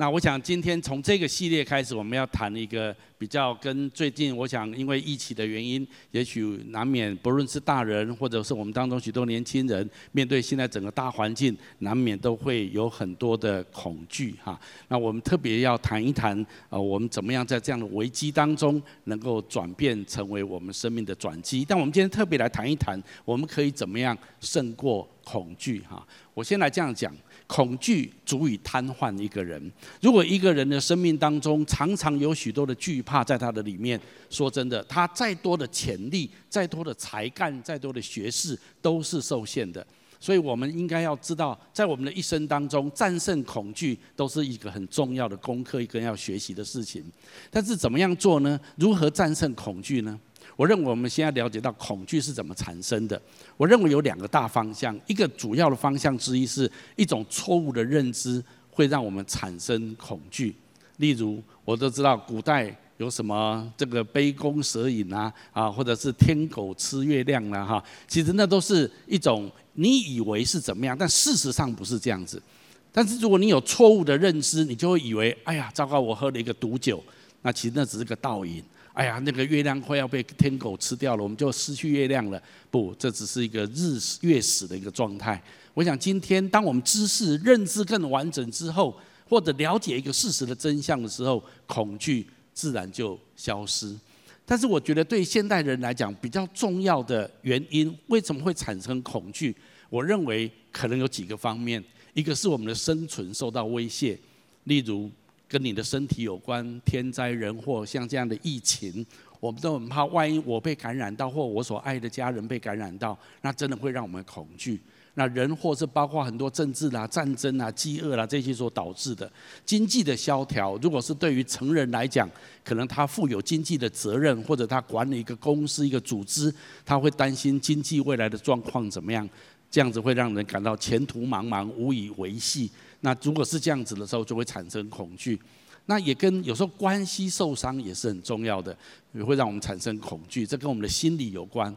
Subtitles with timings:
[0.00, 14.56] 那我想今天从这个系列开始，我们要谈一个比较跟最近，我想因为疫情的原因，也许难免不论是大人或者是我们当中许多年轻人，面对现在整个大环境，难免都会有很多的恐惧哈。
[14.86, 21.64] 那我们特别要谈一谈，呃，我们怎么样在这样的危机当中，能够转变成为我们生命的转机。
[21.68, 26.06] 但我们今天特别来谈一谈，我们可以怎么样胜过恐惧哈。
[26.34, 27.12] 我先来这样讲。
[27.48, 29.60] 恐惧足以瘫痪一个人。
[30.00, 34.00] 如果一个人的生命当中常常有许多的惧怕在他的里面，
[34.30, 39.84] 说真的，他再多的潜力、再多的才干、再多的学识，都是受限的。
[40.20, 47.04] 所以，我们应该要知道，在我们的一生当中，战胜恐惧都是一个很重要的功课，一个要学习的事情。
[47.50, 48.60] 但是，怎么样做呢？
[48.74, 50.18] 如何战胜恐惧呢？
[50.58, 53.20] 我认为我们先要了解到恐惧是怎么产生的。
[53.56, 60.52] 我认为有两个大方向，一个主要的方向之一是一种错误的认知会让我们产生恐惧。
[60.96, 67.80] 例如，我都知道古代有什么这个杯弓蛇影啊，啊，或者是天狗吃月亮了哈。
[68.08, 72.42] 其实那都是一种你以为是怎么样，但事实上不是这样子。
[72.90, 77.00] 但是如果你有错误的认知，你就会以为，哎呀，糟糕，我喝了一个毒酒，
[77.42, 78.60] 那其实那只是个倒影。
[78.98, 82.42] 哎呀，那个月亮快要被天狗吃掉了，我们就失去月亮了。
[82.68, 85.40] 不，这只是一个日月食的一个状态。
[85.72, 88.92] 我想今天，当我们知识认知更完整之后，
[89.28, 93.96] 或者了解一个事实的真相的时候，恐惧自然就消失。
[94.44, 99.54] 但是，我觉得对现代人来讲，比较重要的原因，为什么会产生恐惧？
[99.88, 101.80] 我认为可能有几个方面。
[102.14, 104.18] 一个是我们的生存受到威胁，
[104.64, 105.08] 例如。
[105.48, 109.04] 跟你的身体有关，天灾人祸，像这样的疫情，
[109.40, 114.78] 我们都很怕，万一我被感染到，或我所爱的家人被感染到，那真的会让我们恐惧。
[115.14, 119.28] 那人或是包括很多政治啦、战争啦、饥饿啦这些所导致的
[119.64, 122.30] 经济的萧条，如果是对于成人来讲，
[122.62, 129.28] 可能他负有经济的责任，或者他管理一个公司、一个组织，他会担心经济未来的状况怎么样，
[129.68, 132.70] 这样子会让人感到前途茫茫，无以为继。
[133.00, 135.38] 那如果是这样子的时候，就会产生恐惧。
[135.86, 138.76] 那也跟有时候关系受伤也是很重要的，
[139.12, 140.46] 也会让我们产生恐惧。
[140.46, 141.74] 这跟我们的心理有关。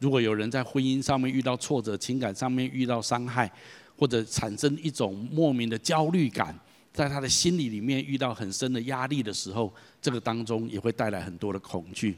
[0.00, 3.50] 如果有人在婚姻上面遇到挫折，情感上面遇到伤害，
[3.96, 6.54] 或者产生一种莫名的焦虑感，
[6.92, 12.16] 在他的心理里面遇到很深的压力的时候，这个当中也会带来很多的恐惧。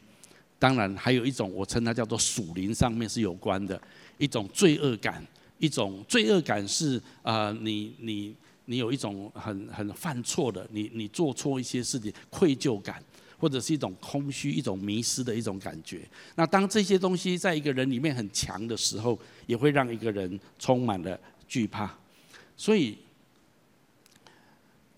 [0.58, 3.80] 当然，还有一种我称它叫做属灵上面是有关的
[4.18, 5.24] 一种罪恶感。
[5.60, 8.34] 一种罪恶感是啊、呃，你你
[8.64, 13.00] 你有一种很很犯错的，你你做错一些事情，愧疚感，
[13.38, 16.00] 或者是一种空虚、一种迷失的一种感觉。
[16.34, 21.94] 那当这些东西在一个人里面很强的时候，也会让一个人充满了惧怕。
[22.56, 22.96] 所以，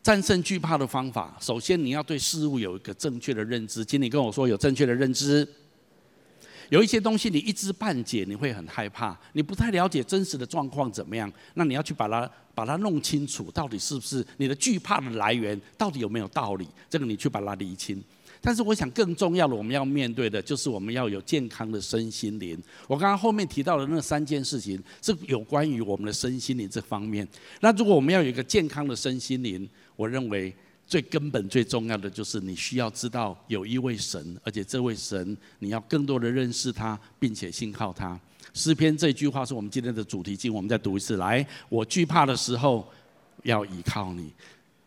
[0.02, 3.84] 战胜惧怕的方法，首先你要对事物有一个正确的认知。
[3.84, 5.48] 请你跟我说，有正确的认知。
[6.72, 16.66] 有一些东西你一知半解，你会很害怕，你不太了解真实的状况怎么样，那你要去把它把它弄清楚，到底是不是你的惧怕的来源，到底有没有道理？
[16.88, 18.02] 这个你去把它理清。
[18.40, 22.58] 但是我想更重要的，我们要面对的就是我们要有健康的身心灵。
[22.88, 27.28] 我刚刚后面提到的那三件事情，是有关于我们的身心灵这方面。
[27.60, 30.50] 那如果我们要有一个健康的身心灵，我认为。
[30.92, 38.20] 最根本、最重要的就是你需要知道有一位神，而且这位神你要更多的认识他，并且信靠他。
[38.52, 41.16] 诗篇这句话是我们今天的主题经，我们再读一次。
[41.16, 42.86] 来，我惧怕的时候
[43.44, 44.30] 要倚靠你。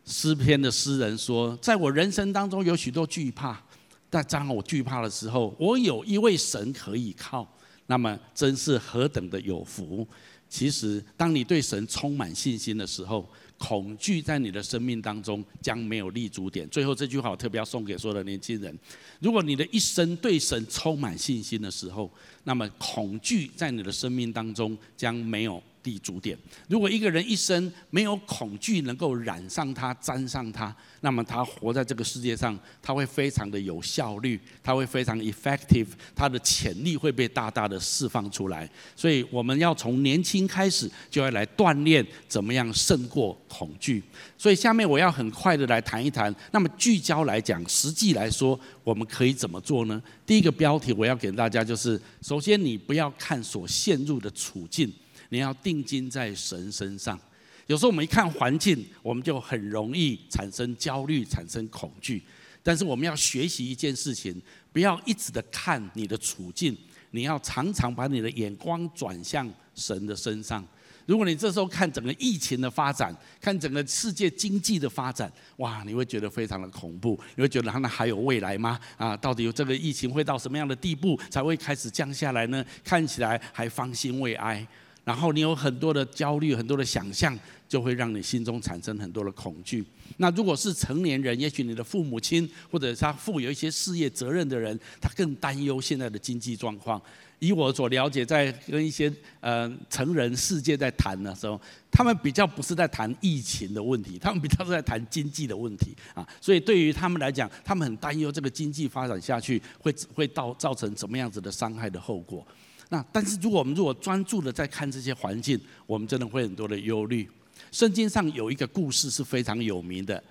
[0.05, 3.59] 诗篇的诗人说，在我人生当中有许多惧怕，
[4.07, 7.51] 但当我惧怕的时候，我有一位神可以靠，
[7.87, 10.07] 那么真是何等的有福。
[10.47, 13.27] 其实，当你对神充满信心的时候，
[13.57, 16.67] 恐惧在你的生命当中将没有立足点。
[16.69, 18.77] 最后这句话我特别要送给所有的年轻人：
[19.19, 22.11] 如果你的一生对神充满信心的时候，
[22.43, 25.61] 那么恐惧在你的生命当中将没有。
[25.85, 26.37] 立足点。
[26.67, 38.69] 如果一个人一生没有恐惧能够染上他、沾上他，那么他活在这个世界上，他会非常的有效率，他会非常 effective，他的潜力会被大大的释放出来。
[38.95, 44.03] 所以我们要从年轻开始就要来锻炼怎么样胜过恐惧。
[44.37, 46.35] 所以下面我要很快的来谈一谈。
[46.51, 50.01] 那么聚焦来讲，实际来说，我们可以怎么做呢？
[50.25, 54.91] 第一个标题我要给大家就是：首先你不要看所陷入的处境。
[55.29, 57.19] 你要定睛在神身上。
[57.67, 62.21] 有时候我们一看环境，我们就很容易产生焦虑、产生恐惧。
[62.61, 64.39] 但是我们要学习一件事情，
[64.71, 66.75] 不要一直的看你的处境，
[67.11, 70.65] 你要常常把你的眼光转向神的身上。
[71.05, 78.79] 如果你这时候看整个疫情的发展，看整个世界经济的发展，哇，你会觉得非常的恐怖，你会觉得它那还有未来吗？
[78.97, 82.65] 啊，到底有这个疫情会到什么样的地步才会开始降下来呢？
[82.83, 84.67] 看起来还方兴未艾，
[85.05, 87.37] 然后你有很多的焦虑，很多的想象，
[87.69, 89.85] 就会让你心中产生很多的恐惧。
[90.17, 97.01] 那如果是成年人，也许你的父母亲或者他负有一些事业责任的人，他更担忧现在的经济状况。
[97.39, 101.59] 以我所了解，在跟一些呃成人世界在谈的时候，
[101.91, 106.25] 他们比较不是在谈疫情的问题，他们比较是在谈经济的问题啊。
[106.41, 112.47] 所以对于他们来讲，他们很担忧这个经济发展下去会会到造成什么样子的伤害的后果。
[112.89, 117.27] 那但是如果我们如果专注的在看这些环境，我们真的会很多的忧虑。
[117.71, 120.23] 圣经上有一个故事是非常有名的，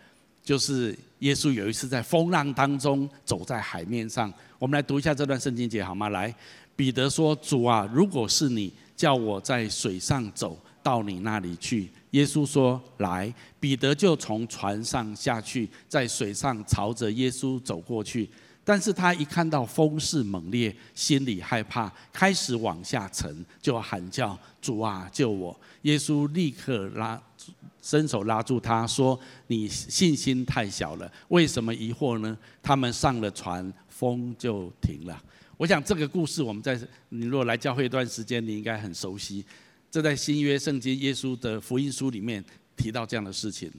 [0.42, 4.32] 就是耶稣有一次在风浪当中走在海面上。
[4.58, 6.08] 我们来读一下这段圣经节好吗？
[6.08, 6.34] 来，
[6.74, 18.28] 彼得说：“主啊，如果是你，叫我在水上走到你那里去。”耶稣说：“来。”彼得就从船上下去，在水上朝着耶稣走过去。
[18.64, 27.22] 但是他一看到风势猛烈，心里害怕，开始往下沉，就喊叫：“主啊，救我！”耶稣立刻拉，
[27.82, 35.22] 伸手拉住他说：“你信心太小了，为什么疑惑呢？”他们上了船，风就停了。
[35.58, 39.44] 我想这个故事，我们在你如果来教会一段时间，你应该很熟悉。
[39.90, 42.42] 这在新约圣经耶稣的福音书里面
[42.76, 43.70] 提到这样的事情。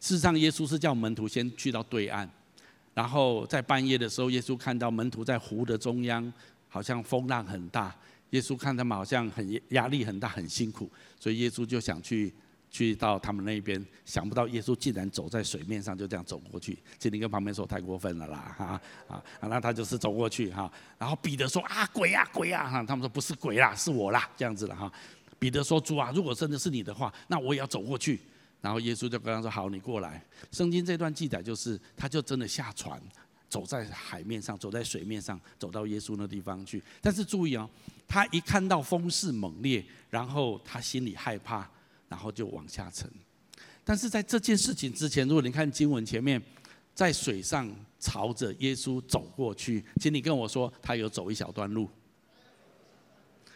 [0.00, 2.30] 事实上，耶稣是叫门徒先去到对岸。
[2.98, 6.32] 然后在半夜的时候，耶稣看到门徒在湖的中央，
[6.68, 7.94] 好像风浪很大。
[8.30, 12.34] 耶稣看他们好像很压力很大，很辛苦，所以耶稣就想去
[12.68, 13.86] 去到他们那边。
[14.04, 16.76] 想不到耶稣竟然走在水面上，就这样走过去。
[16.98, 19.22] 请你跟旁边说太过分了啦，哈啊！
[19.42, 20.68] 那他就是走过去哈。
[20.98, 22.82] 然后彼得说啊鬼啊鬼啊哈！
[22.82, 24.92] 他们说不是鬼啦，是我啦，这样子了哈。
[25.38, 28.18] 彼得说主啊，如果真的是你的话，那我也要走过去。
[28.60, 33.00] 然后耶稣就跟他说：“好，你过来。”圣经这段记载就是，他就真的下船，
[33.48, 36.82] 走在海面上，走在水面上，走到耶稣那地方去。
[37.00, 37.70] 但是注意哦，
[38.08, 41.70] 他一看到风势猛烈，然后他心里害怕，
[42.08, 43.08] 然后就往下沉。
[43.84, 46.42] 但是在这件事情之前，如果你看经文前面，
[46.94, 51.88] 在水上朝着耶稣走过去，请你跟我说，他有走一小段路，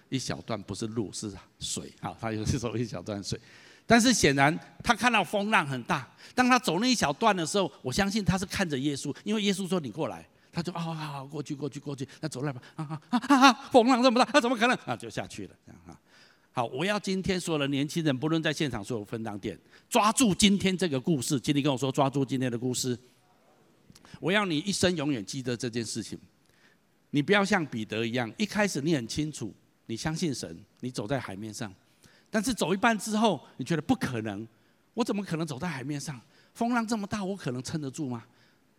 [0.08, 1.92] 一小段不是路，是水。
[2.00, 3.38] 好，他有走一小段水。
[3.86, 6.08] 但是显然，他看到风浪很大。
[6.34, 12.06] 当他走那一小段的时候，我相信他是看着耶稣，因为耶稣说：“你过来。”他就啊，好好过去，过去，过去。
[12.20, 13.52] 那走来吧，啊啊啊啊！
[13.72, 14.76] 风浪这么大，那怎么可能？
[14.84, 15.54] 啊，就下去了。
[15.64, 15.98] 这样哈。
[16.52, 19.58] 好，我要今天所有的年轻人，不论在现场所有分堂点，
[19.88, 21.40] 抓住今天这个故事。
[21.40, 22.98] 请你跟我说，抓住今天的故事。
[24.20, 26.18] 我要你一生永远记得这件事情。
[27.08, 29.54] 你不要像彼得一样，一开始你很清楚，
[29.86, 31.72] 你相信神，你走在海面上。
[32.34, 34.48] 但是走一半之后，你觉得不可能，
[34.94, 36.18] 我怎么可能走在海面上？
[36.54, 38.24] 风浪这么大，我可能撑得住吗？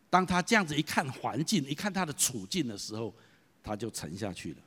[0.10, 3.14] 当他这样子一看环境，一看他的处境的时候，
[3.62, 4.58] 他就沉下去了。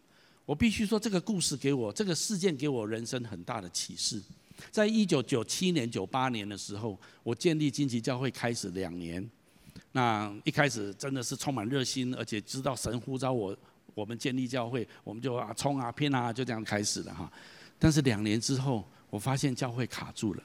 [0.44, 4.22] 我必须说，这个故事给我，这个事件给我人生很大的启示。
[4.70, 9.28] 在一九九七年、九八年的时候，我建立荆棘教会开始两年，
[9.90, 13.56] 那一开始真的是充满热心，而且知道神呼召我，
[13.94, 17.30] 我们建立教会，我们就啊冲啊拼啊，就这样开始了哈。
[17.78, 20.42] 但是两年之后，我发现教会卡住了，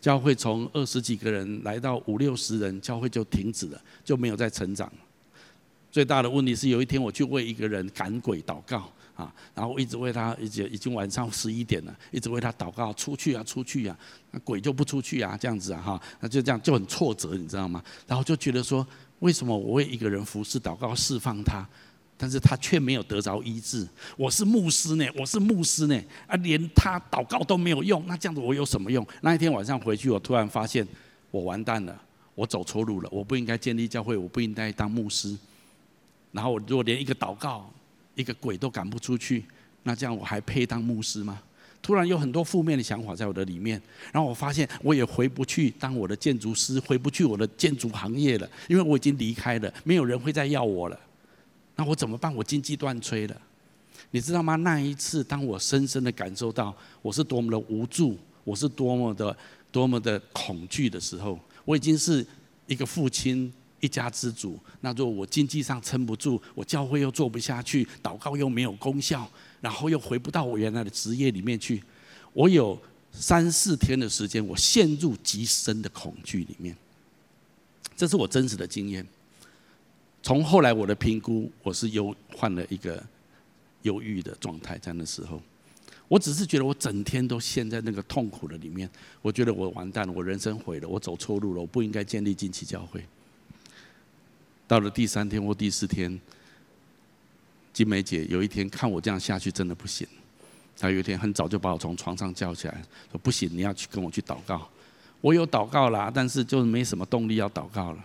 [0.00, 4.90] 教会从二十几个人来到五六十人，教会就停止了，就没有再成长。
[5.90, 13.98] 最大的问题是，有一天我去为一个人赶鬼祷告啊，然后一直为他，已经已经晚上十一点了，一直为他祷告，出去啊，出去啊，
[14.30, 17.82] 那鬼就不出去啊，这样子啊哈，那就这样就很挫折，你知道吗？
[18.06, 18.86] 然后就觉得说，
[19.18, 21.68] 为什么我为一个人服侍祷告释放他？
[22.22, 23.88] 但是他却没有得着医治。
[24.14, 29.06] 我是牧师呢，我是牧师呢，啊，连他祷告都没有用，那这样子我有什么用？
[29.22, 30.86] 那一天晚上回去，我突然发现
[31.30, 31.98] 我完蛋了，
[32.34, 35.34] 我走错路了，我不应该建立教会，我不应该当牧师。
[36.32, 37.72] 然后我如果连一个祷告，
[38.14, 39.46] 一个鬼都赶不出去，
[39.84, 41.40] 那这样我还配当牧师吗？
[41.80, 43.80] 突然有很多负面的想法在我的里面，
[44.12, 51.00] 然后我发现我也回不去当我的建筑师，回不去我的建筑行业了，因为我已经离开了，没有人会再要我了。
[51.80, 52.32] 那我怎么办？
[52.34, 53.40] 我经济断炊了，
[54.10, 54.54] 你知道吗？
[54.56, 59.34] 那一次，当我深深的感受到我是多么的无助，我是多么的
[59.72, 62.24] 多么的恐惧的时候，我已经是
[62.66, 64.60] 一个父亲、一家之主。
[64.82, 69.26] 那如果我经济上撑不住，我教会又做不下去，祷告又没有功效，
[69.62, 71.82] 然后又回不到我原来的职业里面去，
[72.34, 72.78] 我有
[73.10, 76.76] 三四天的时间，我陷入极深的恐惧里面。
[77.96, 79.06] 这是我真实的经验。
[80.22, 83.02] 从后来我的评估，我是忧患了一个
[83.82, 85.40] 忧郁的状态，在那时候，
[86.08, 88.88] 我只是觉得我整天都陷在那个痛苦的里面，
[89.22, 93.02] 我觉得我完蛋了，我人生毁了，我走错路了，我不应该建立惊奇教会。
[94.68, 96.20] 到了第三天或第四天，
[97.72, 100.06] 金梅姐有一天看我这样下去真的不行，
[100.78, 104.68] 她有一天很早就把我从床上叫起来，说不行，你要去跟我去祷告。
[105.22, 108.04] 我有祷告啦，但是就是没什么动力要祷告了。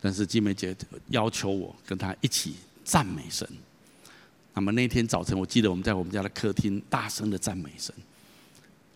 [0.00, 0.74] 但是金梅姐
[1.08, 2.54] 要求我跟她一起
[2.84, 3.46] 赞美神。
[4.54, 7.94] 那么那天早晨，我记得我们在我们家的客厅大声的赞美神。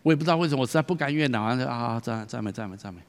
[0.02, 3.00] 我也不知道为什么，我实在不甘愿的啊啊赞赞美赞美赞美。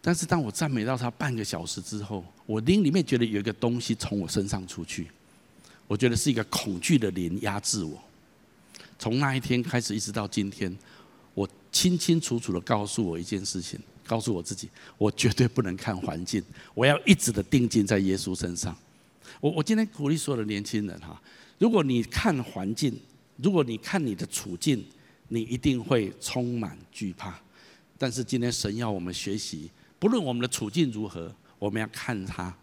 [0.00, 5.08] 但是当我赞美到他半个小时之后，我灵里面觉得有一个东西从我身上出去，
[5.86, 8.02] 我觉得是一个恐惧的灵压制我。
[8.98, 10.76] 从那一天开始一直到今天，
[11.34, 16.42] 我清清楚楚的告诉我一件事情，告诉我自己，我绝对不能看环境，
[16.74, 18.76] 我要一直的定睛在耶稣身上。
[19.40, 21.20] 我我今天鼓励所有的年轻人哈。
[21.58, 22.98] 如果你看环境，
[23.36, 24.84] 如果你看你的处境，
[25.28, 27.38] 你一定会充满惧怕。
[27.96, 32.54] 但是今天神要我们学习，不论我们的处境如何，我们要看他。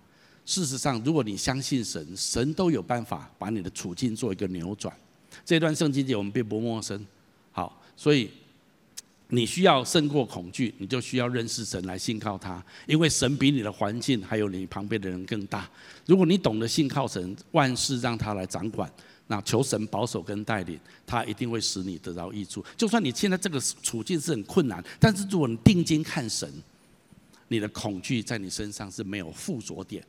[0.46, 4.96] 事实上，如果你相信神，神都有办法把你的处境做一个扭转。
[5.46, 7.06] 这段圣经节我们并不陌生。
[7.52, 8.30] 好，所以
[9.32, 15.70] 你需要胜过恐惧，你就需要认识神来信靠他，因为神比你的环境还有你旁边的人更大。
[16.06, 18.92] 如果你懂得信靠神，万事让他来掌管，
[19.28, 22.66] 那求神保守跟带领，他一定会使你得到益处。
[22.76, 26.52] 就算你现在这个处境是很困难，但是如果你定睛看神，
[27.48, 30.04] 你的恐惧在你身上是没有附着点。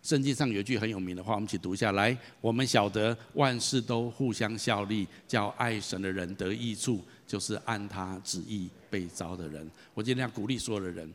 [0.00, 2.16] 圣经上有一句很有名的话，我们一起读一下来。
[2.40, 9.70] 我们晓得万事都互相效力，叫爱神的人得益处，就是按他旨意被招的人。
[9.94, 11.08] 我今天要鼓励所有的人，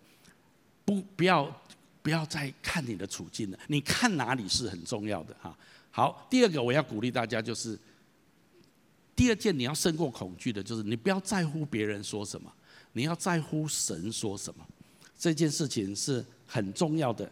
[0.86, 1.53] 不不要。
[2.03, 5.58] 不要再看你的处境了，你看哪里是很重要的哈。
[5.89, 7.79] 好，第二个我要鼓励大家就是，
[9.15, 12.53] 第二件你要胜过恐惧的，就是你不要在乎别人说什么，
[12.91, 14.67] 你要在乎神说什么。
[15.17, 17.32] 这件事情是很重要的，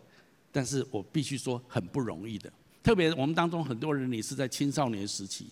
[0.54, 2.50] 但是我必须说很不容易的。
[2.82, 5.48] 特别我们当中很多人，你是在青少年时期，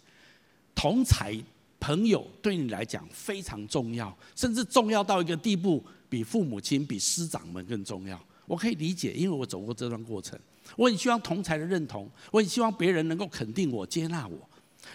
[0.73, 1.37] 同才
[1.79, 8.19] 朋友对你来讲非常重要，甚至重要到一个地步，比父母亲、比师长们更重要。
[8.45, 10.37] 我可以理解，因为我走过这段过程。
[10.75, 14.37] 我很希望同才的认同，我很希望别人能够肯定我、接纳我。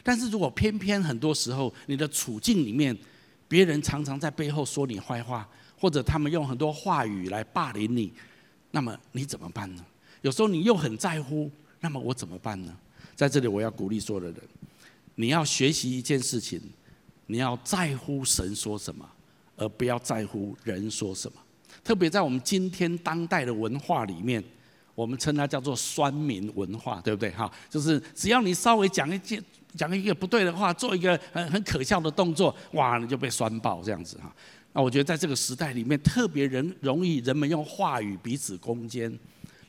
[0.03, 2.97] 但是如果偏偏很多时候你的处境里面，
[3.49, 5.49] 别人常常在背后说你坏话，
[5.79, 8.12] 或者他们用很多话语来霸凌你，
[8.71, 9.85] 那么你怎么办呢？
[10.23, 11.50] 有时候你又很在乎，
[11.81, 12.76] 那么我怎么办呢？
[13.14, 14.41] 在这里我要鼓励所有的人，
[15.16, 16.61] 你要学习一件事情，
[17.26, 19.09] 你要在乎神说什么，
[19.56, 21.38] 而不要在乎人说什么。
[21.83, 24.42] 特别在我们今天当代的文化里面，
[24.94, 27.30] 我们称它叫做酸民文化，对不对？
[27.30, 29.42] 哈，就是只要你稍微讲一件、
[29.75, 34.35] 讲一个不对的话，做一个很很可笑的动作，哇，你就被酸爆这样子哈。
[34.73, 39.12] 那我觉得在这个时代里面，特别人容易人们用话语彼此攻坚，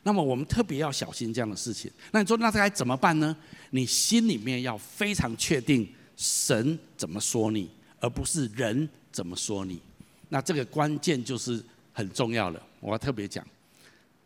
[0.02, 1.90] 那么我们特别要小心这样的事情。
[2.12, 3.36] 那你说那该怎么办呢？
[3.70, 7.70] 你心里面要非常确定神怎么说你，
[8.00, 9.80] 而不是人怎么说你。
[10.28, 11.62] 那这个关键就是。
[11.96, 13.42] 很重要的，我要特别讲，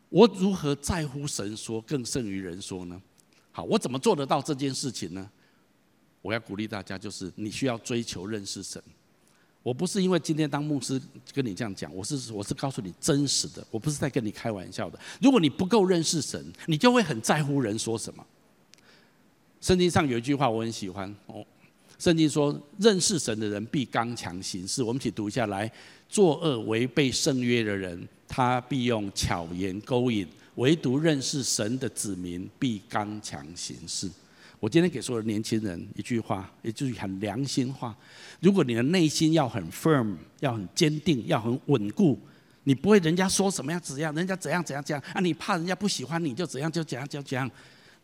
[0.09, 3.01] 我如何在乎神说更胜于人说呢？
[3.53, 5.31] 好，我怎么做得到这件事情呢？
[6.21, 8.83] 我要鼓励大家，就是你需要追求认识神。
[9.63, 11.01] 我不是因为今天当牧师
[11.33, 14.99] 跟你这样讲，我是我是告诉你真实的，我不是在跟你开玩笑的。
[15.23, 18.27] 如果你不够认识神，你就会很在乎人说什么。
[19.61, 21.45] 圣经上有一句话我很喜欢哦。
[21.99, 24.83] 圣经说，认识神的人必刚强行事。
[24.83, 25.71] 我们一起读一下来：
[26.09, 34.11] 作恶违背圣约的人，他必用巧言勾引；唯独认识神的子民，必刚强行事。
[34.59, 37.95] 我今天给所有的年轻人一句话，也就是很良心话：
[38.41, 42.19] 如果你的内心要很 firm，要很坚定，要很稳固，
[42.65, 45.21] 你不会人家说什么样怎样，人家怎样怎样怎样啊？
[45.21, 47.51] 你怕人家不喜欢你就怎样就怎样就怎样。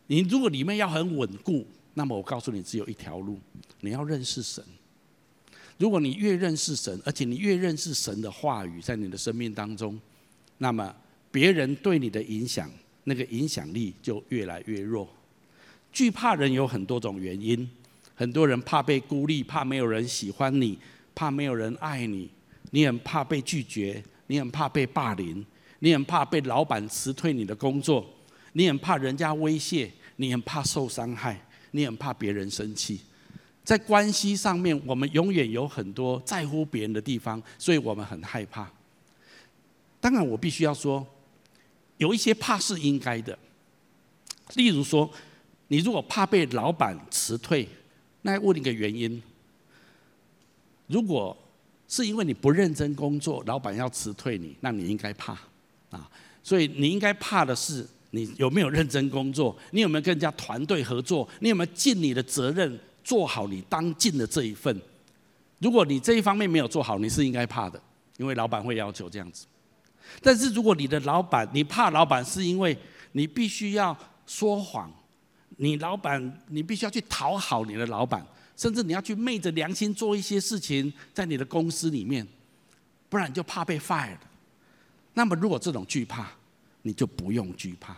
[0.06, 1.66] 你如果里面要很稳固。
[1.98, 3.38] 那么我告诉你，只有一条路，
[3.80, 4.62] 你要认识神。
[5.78, 9.98] 如果你越认识神，而且你越认识神的话语，在你的生命当中，
[10.58, 10.94] 那么
[11.30, 12.70] 别人对你的影响，
[13.04, 15.08] 那个影响力就越来越弱。
[15.90, 17.66] 惧怕人有很多种原因，
[18.14, 20.78] 很多人怕被孤立，怕没有人喜欢你，
[21.14, 22.28] 怕没有人爱你，
[22.72, 25.42] 你很怕被拒绝，你很怕被霸凌，
[25.78, 28.06] 你很怕被老板辞退你的工作，
[28.56, 31.38] 你很怕人家威胁，你很怕受伤害。
[31.72, 33.02] 你很怕别人生气，
[33.62, 38.70] 在关系上面，我们永远有很多在乎别人的地方，所以我们很害怕。
[40.00, 41.06] 当然，我必须要说，
[41.98, 43.38] 有一些怕是应该的。
[44.54, 45.10] 例如说，
[45.68, 47.68] 你如果怕被老板辞退，
[48.22, 49.22] 那要问一个原因：
[50.86, 51.36] 如果
[51.86, 55.38] 是因为你不认真工作，老板要辞退你，那你应该怕
[55.90, 56.10] 啊。
[56.42, 57.86] 所以你应该怕的是，
[58.16, 59.54] 你有没有认真工作？
[59.72, 61.28] 你有没有跟人家团队合作？
[61.40, 64.74] 你有没有尽你的责任，做好你当尽的这一份？
[65.58, 67.80] 如果你这一方面没有做好，你是应该怕的，
[68.16, 69.46] 因为老板会要求这样子。
[70.22, 72.76] 但是如果你的老板，你怕老板是因为
[73.12, 73.96] 你必须要
[74.26, 74.90] 说谎，
[75.56, 78.24] 你老板你必须要去讨好你的老板，
[78.56, 82.26] 甚至你要去昧着良心做一些事情在你的公司里面，
[83.08, 84.16] 不然你就怕被 fire。
[85.14, 86.28] 那么如果这种惧怕，
[86.82, 87.96] 你就不用惧怕。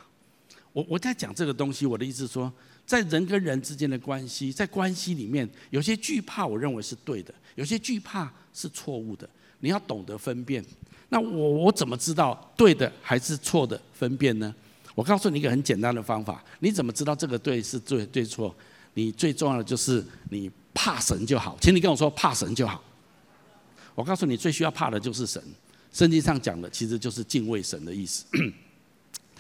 [0.73, 2.53] 我我在讲这个东西，我的意思是说，
[2.87, 9.29] 在人跟人之间的关系，在关系里面，有些惧怕我认为是对的，有些惧怕是错误的，
[9.61, 10.65] 你要懂得分辨。
[11.09, 14.55] 那我我怎么知道对的还是错的分辨呢？
[14.95, 18.55] 我告诉你一个很简单的方法，你怎么知道这个对是对对错？
[18.95, 22.83] 你最重要的就是你怕神就好，请你跟我说怕神就好。
[23.95, 25.43] 我告诉你，最需要怕的就是神。
[25.93, 28.25] 圣经上讲的其实就是敬畏神的意思。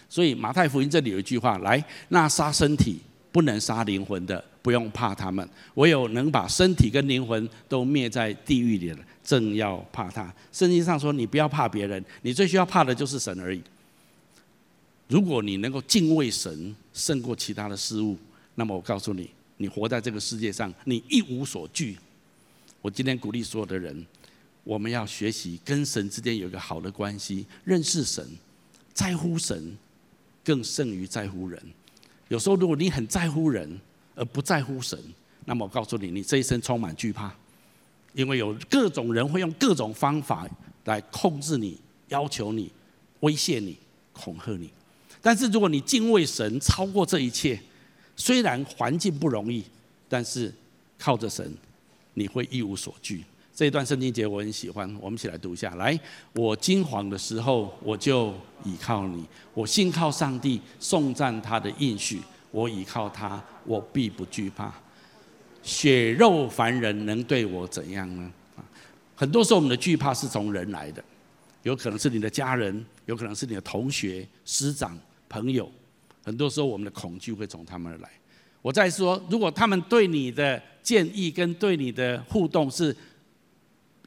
[0.08, 2.98] 所以马太福音这里有一句话：来，那杀身体
[3.30, 8.98] 不能杀灵魂的，不用怕他们；唯有能把身体跟灵魂都灭在地狱里的。
[9.22, 10.32] 正要怕他。
[10.50, 13.62] 圣经上说，你不要怕别人，你最需要怕的就是神而已。
[15.06, 18.16] 如果你能够敬畏神胜过其他的事物，
[18.54, 21.98] 那么我告诉你，你活在这个世界上，你一无所惧。
[22.80, 24.06] 我今天鼓励所有的人，
[24.64, 28.26] 我们要学习跟神之间有一个好的关系，认识神，
[28.94, 29.76] 在乎神，
[30.44, 31.60] 更胜于在乎人。
[32.28, 33.80] 有时候，如果你很在乎人
[34.14, 34.98] 而不在乎神，
[35.44, 37.32] 那么我告诉你，你这一生充满惧怕。
[38.14, 40.48] 因为有各种人会用各种方法
[40.84, 41.78] 来控制你、
[42.08, 42.70] 要求你、
[43.20, 43.78] 威胁你、
[44.12, 44.70] 恐吓你。
[45.20, 47.60] 但是如果你敬畏神超过这一切，
[48.16, 49.64] 虽然环境不容易，
[50.08, 50.52] 但是
[50.98, 51.54] 靠着神，
[52.14, 53.24] 你会一无所惧。
[53.58, 55.74] 这一段圣经节我很喜欢，我们一起来读一下。
[55.74, 55.98] 来，
[56.32, 62.20] 我惊惶的时候，我就倚靠你；我信靠上帝，颂赞他的应许。
[62.52, 64.72] 我倚靠他，我必不惧怕。
[65.60, 68.30] 血肉凡人能对我怎样呢？
[68.54, 68.62] 啊，
[69.16, 71.02] 很多时候我们的惧怕是从人来的，
[71.64, 74.96] 有可能是你的家人，有可能是你的同学、师长、
[75.28, 75.68] 朋友。
[76.22, 78.08] 很多时候我们的恐惧会从他们而来。
[78.62, 82.94] 我再说，如果他们对你的建议跟对你的互动是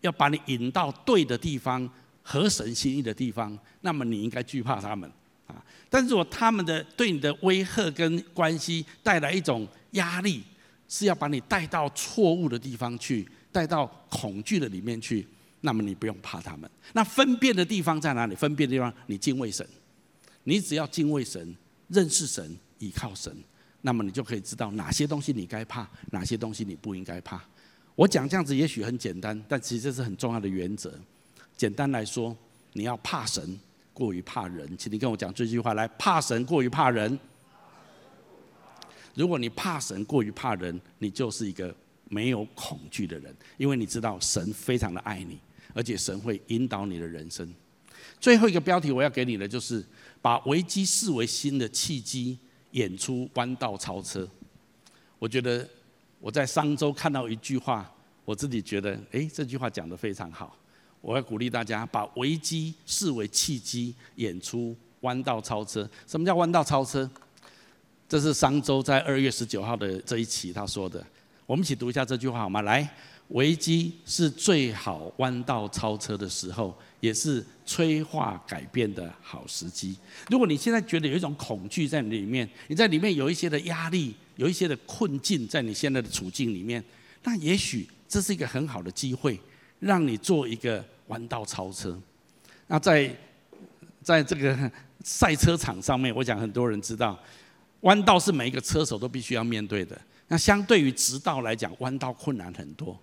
[0.01, 1.89] 要把你引到对的地方、
[2.21, 5.09] 合神心意的地方，那么你应该惧怕他们
[5.47, 5.63] 啊。
[5.89, 10.43] 但是如果他们的对你的威吓跟关系带来一种压力，
[10.87, 15.25] 是要把你带到错误的地方去，带到恐惧的里面去，
[15.61, 16.69] 那么你不用怕他们。
[16.93, 18.35] 那分辨的地方在哪里？
[18.35, 19.65] 分辨的地方，你敬畏神，
[20.43, 21.55] 你只要敬畏神、
[21.87, 23.33] 认识神、倚靠神，
[23.81, 27.41] 那么你就可以知道哪些东西你该怕，哪些东西你不应该怕。
[27.95, 30.93] 我讲这样子也许很简单，但其实这是很重要的原则。
[31.55, 32.35] 简单来说，
[32.73, 33.59] 你要怕神
[33.93, 37.19] 过于怕人，请你跟我讲这句话来：怕神过于怕人。
[39.13, 41.75] 如果你怕神过于怕人，你就是一个
[42.07, 45.37] 没有恐惧的人，因为你知道神非常的爱你，
[45.73, 47.53] 而且神会引导你的人生。
[48.19, 49.85] 最后一个标题我要给你的就是
[50.21, 52.39] 把危机视为新的契机，
[52.71, 54.27] 演出弯道超车。
[55.19, 55.67] 我觉得
[56.21, 57.91] 我在上周看到一句话，
[58.23, 60.55] 我自己觉得，诶，这句话讲得非常好。
[61.01, 65.89] 我要鼓励大家把危机视为契机，演出弯道超车。
[66.05, 67.09] 什么叫弯道超车？
[68.07, 71.03] 这是商周在二月十九号的这一期他说的，
[71.47, 72.61] 我们一起读一下这句话好吗？
[72.61, 72.87] 来，
[73.29, 79.97] 危机是最好弯道超车的时候，也是催化改变的好时机。
[80.29, 86.83] 如果你现在觉得有一种恐惧在里面，你在里面有一些的压力，有一些的困境在你现在的处境里面，
[87.23, 89.39] 那也许这是一个很好的机会，
[89.79, 91.95] 让你做一个弯道超车。
[92.65, 93.15] 那在
[94.01, 94.71] 在这个
[95.03, 97.19] 赛车场上面，我想很多人知道。
[97.81, 99.99] 弯道是每一个车手都必须要面对的。
[100.27, 102.99] 那相对于直道来讲，弯道困难很多。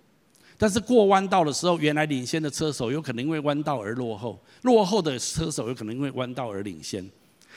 [0.57, 7.09] 但是过弯道的时候，原来领先的车手有可能因为弯道而落后，落后的车手有可能因为弯道而领先。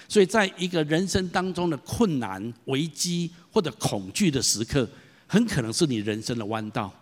[0.09, 4.89] 所以在一个人生当中的困难、危机或者恐惧的时刻，
[5.27, 6.93] 很可能是你人生的弯道。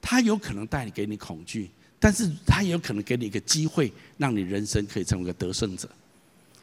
[0.00, 5.88] 它有可能带给你恐惧，但是它也有可能给你一个机会，让你人生可以成为一个得胜者。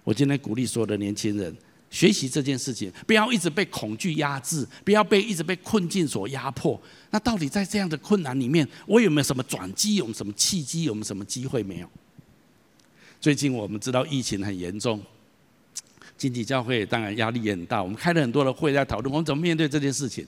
[0.03, 1.55] 我今天鼓励所有的年轻人。
[1.93, 6.81] 学习这件事情，不要一直被恐惧压制，不要被一直被困境所压迫。
[7.09, 9.95] 那到底在这样的困难里面，我有没有什么转机？
[9.95, 10.83] 有什么契机？
[10.83, 11.61] 有没有什么机会？
[11.61, 11.89] 没有。
[13.19, 15.03] 最近我们知道疫情很严重，
[16.21, 17.81] 经济教会当然压力也很大。
[17.81, 20.23] 我们开了很多的会在讨论，我们怎么面对这件事情。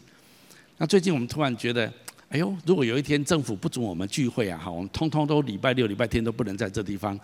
[0.79, 1.85] 那最近我们突然觉得，
[2.29, 7.19] 哎呦，如果有一天政府不准我们聚会啊，哈，我们通通都礼拜六、礼拜天都不能在这地方，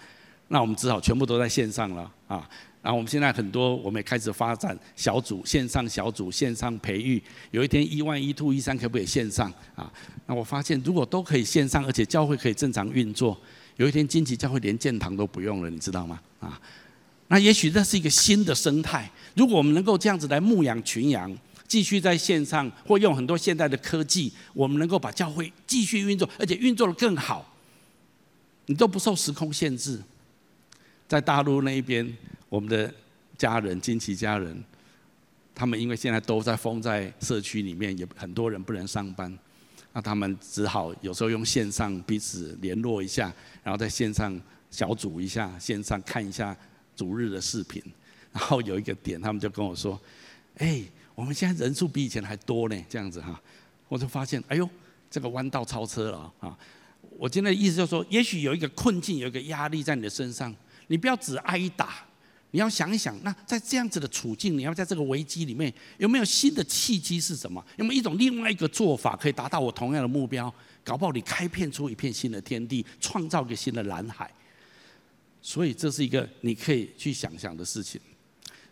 [0.50, 2.48] 那我们只好全部都在线上了啊。
[2.84, 7.20] 然后我们现在很多，我们也开始发展小组、线上小组、线上培育。
[7.50, 9.92] 有一天一万一、to、一三可不可以线上啊？
[10.28, 13.36] 那我发现如果都可以线上，而且教会可以正常运作，
[13.78, 16.20] 有一天金旗教会连建堂都不用了，你知道吗？
[16.40, 16.62] 啊，
[17.30, 19.10] 那也许这是一个新的生态。
[19.36, 21.36] 如果我们能够这样子来牧养群羊，
[21.68, 27.56] 继续在线上或用很多现代的科技，我们能够把教会继续运作，而且运作得更好，
[28.66, 30.02] 你都不受时空限制。
[31.08, 32.14] 在大陆那一边。
[32.50, 32.92] 我们的
[33.38, 34.64] 家人、金旗家人，
[35.54, 39.32] 他们因为现在都在封在社区里面，也很多人不能上班，
[39.94, 44.36] 那他们只好有时候用线上彼此联络一下，然后在线上
[44.72, 46.58] 小组一下，线上看一下
[47.00, 47.82] 主日的视频。
[48.34, 50.00] 然后有一个点，他们就跟我说
[50.60, 50.84] ：“哎，
[51.16, 53.42] 我们现在人数比以前还多呢。”这样子哈，
[53.88, 54.70] 我就发现，哎呦，
[55.10, 56.58] 这个弯道超车了啊！
[57.18, 60.54] 我今天的意思就是说，也许有一个困境，有一个压力在你的身上，
[60.88, 62.06] 你不要只挨打。
[62.52, 67.64] 你要想一想，那在这样子的处境，你要在这个危机里面，有没有新的契机是什么？
[67.78, 70.52] 有没有一种另外一个做法可以达到我同样的目标？
[70.84, 74.32] 搞不好你开辟出一片新的天地，创造一个新的蓝海。
[75.42, 78.00] 所以这是一个你可以去想象的事情。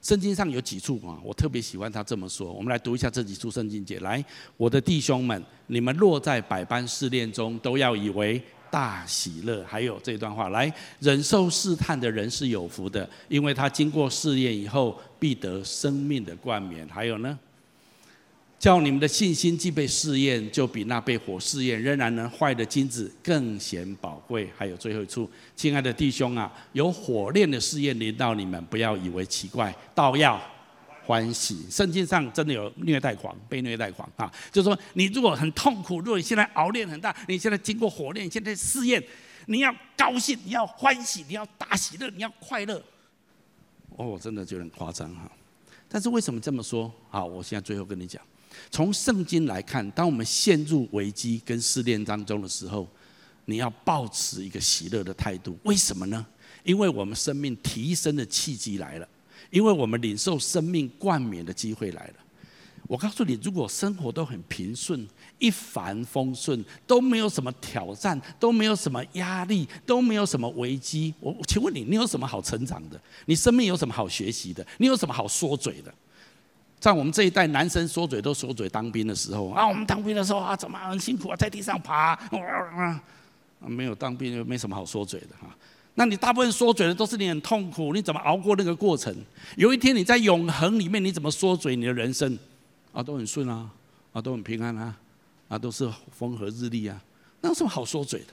[0.01, 2.53] 圣经上有几处啊，我特别喜欢他这么说。
[2.53, 3.99] 我们来读一下这几处圣经节。
[3.99, 4.23] 来，
[4.55, 8.41] 我的弟兄们，你们落在百般试炼中，都要以为。
[8.69, 16.85] 大喜乐，还有这段话，来忍受试探的人是有福的，因为他经过试验以后，必得生命的冠冕。
[16.89, 17.39] 还有呢，
[18.59, 24.49] 叫你们的信心既被试验，就比那被火试验仍然能坏的金子更显宝贵。
[24.57, 30.41] 还有最后一处，亲爱的弟兄啊，有火炼的试验临到你们，不要以为奇怪，倒要。
[31.05, 34.29] 欢喜，圣经上真的有虐待狂，被虐待狂啊！
[34.51, 39.01] 就是说，你如果很痛苦，如果你现在熬炼很大，你现在经过火炼，现在试验，
[39.45, 42.83] 你要高兴，你要欢喜，你要大喜乐，你要快乐。
[43.91, 45.31] 哦，真的觉得很夸张哈！
[45.87, 46.93] 但是为什么这么说？
[47.09, 48.21] 好，我现在最后跟你讲，
[48.69, 52.87] 从圣经来看，当我们陷入危机跟试炼当中的时候，
[53.45, 55.57] 你要抱持一个喜乐的态度。
[55.63, 56.25] 为什么呢？
[56.63, 59.07] 因为我们生命提升的契机来了。
[59.49, 62.13] 因为我们领受生命冠冕的机会来了。
[62.85, 65.07] 我告诉你，如果生活都很平顺、
[65.39, 72.99] 一帆风顺，都没有什么挑战，都没有什么压力，都没有什么危机，我请问你，你有什么好成长的？
[73.25, 74.65] 你生命有什么好学习的？
[74.79, 75.93] 你有什么好说嘴的？
[76.79, 83.01] 在我们这一代，男生说嘴都说嘴当兵的时候啊，我们当兵的时候啊，怎么很辛苦啊，在地上爬啊，
[83.59, 85.47] 啊，没有当兵就没什么好说嘴的哈。
[85.95, 89.15] 那你大部分说嘴的都是你很痛苦，你怎么熬过那个过程？
[89.55, 91.75] 有一天你在永恒里面，你怎么说嘴？
[91.75, 92.37] 你的人生
[92.91, 93.67] 啊都很顺啊，
[94.13, 94.95] 啊都很平安啊，
[95.47, 97.01] 啊都是风和日丽啊，
[97.41, 98.27] 那有什么好说嘴的？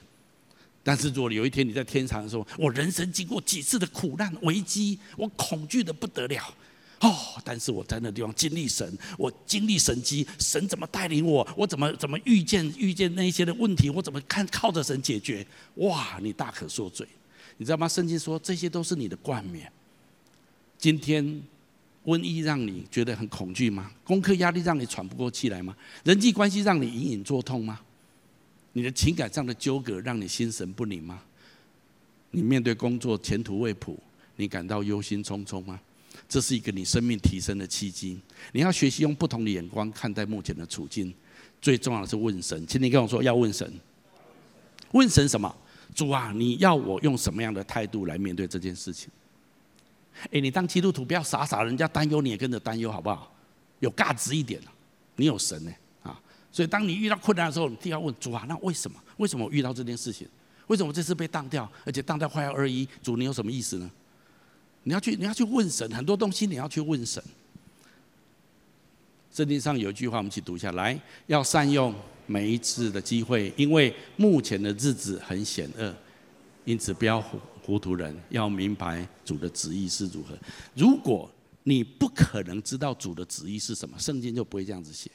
[0.83, 6.53] 但是如果有一天你在天堂的时候，我人生经过几次的苦难危机，我恐惧的不得了
[7.01, 11.47] 哦，但是我在那地方经历神，我经历神迹，神怎么带领我？
[11.57, 13.89] 我怎么怎么遇见遇见那些的问题？
[13.89, 15.45] 我怎么看靠着神解决？
[15.75, 17.07] 哇，你大可说嘴。
[17.57, 17.87] 你知道吗？
[17.87, 19.71] 圣经说，这些都是你的冠冕。
[20.77, 21.41] 今天
[22.05, 23.91] 瘟疫让你觉得很恐惧吗？
[24.03, 25.75] 功课压力让你喘不过气来吗？
[26.03, 27.79] 人际关系让你隐隐作痛吗？
[28.73, 31.21] 你的情感上的纠葛让你心神不宁吗？
[32.31, 33.97] 你面对工作前途未卜，
[34.35, 35.79] 你感到忧心忡忡吗？
[36.27, 38.19] 这是一个你生命提升的契机。
[38.51, 41.13] 你要学习用不同的眼光看待目前的处境。
[41.61, 43.71] 最重要的是问神，请你跟我说要问神。
[44.91, 45.53] 问神什么？
[45.93, 49.09] 主啊，你要我用什么样的态度来面对这件事情？
[50.31, 53.33] 哎，你当基督徒不要傻傻，人家担忧你也跟着担忧，好不好？
[53.79, 54.61] 有价值一点，
[55.15, 55.71] 你有神呢
[56.03, 56.19] 啊！
[56.51, 58.97] 所以当你遇到困难的时候，你第一要问主啊，那为什么？
[59.17, 60.27] 为什么我遇到这件事情？
[60.67, 62.87] 为什么这次被当掉，而且当掉快要二一？
[63.01, 63.89] 主，你有什么意思呢？
[64.85, 67.21] 你要去，你要去问神，很多东西你要去问神。
[69.29, 71.93] 圣经上有一句话，我们一起读一下来，要善用。
[72.27, 75.95] 每一次的机会，因为目前的日子很险恶，
[76.63, 80.35] 因此不要糊涂人，要明白主的旨意是如何。
[80.73, 81.29] 如果
[81.61, 85.11] 你不可能知道主的旨意是什么，圣经就不会这样子写。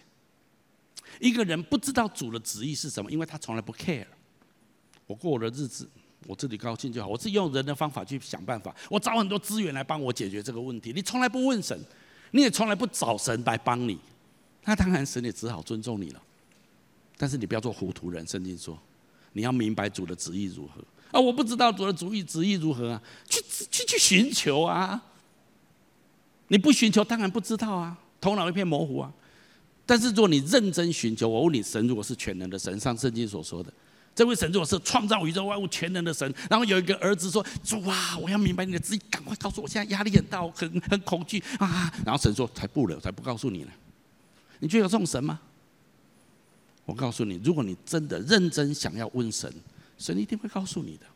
[1.18, 4.06] 一个人不知道主的旨意是什么，因为他从来不 care。
[5.08, 5.90] 我过我的日子，
[6.26, 7.08] 我自己高兴就好。
[7.08, 10.92] 我是用人的方法去想办法，我找很多资源来帮我解决这个问题。
[10.94, 11.78] 你从来不问神，
[12.32, 13.98] 你也从来不找神来帮你，
[14.64, 16.22] 那当然神也只好尊重你了。
[17.16, 18.78] 但是你不要做糊涂人，圣经说，
[19.32, 21.20] 你要明白主的旨意如何啊！
[21.20, 25.02] 我不知道主的主意旨意如何啊，去去去寻求啊！
[26.48, 29.12] 你不寻求，当然不知道啊，头脑一片模糊啊！
[29.84, 33.72] 但是如果你认真寻求，我问你，神如果是全能的神，像圣经所说的，
[34.14, 43.70] 这位神如果是创造宇宙万物全能的神，然后有一个儿子说：“主啊，我要明白你的旨意，赶快告诉我，现在压力很大，我很很恐惧啊。”然后神说：“才不了，才不告诉你呢。”
[44.60, 45.40] 你觉得有这种神吗？
[46.84, 49.50] 我告诉你，如果你真的认真想要问神，
[49.96, 51.06] 神一定会告诉你的。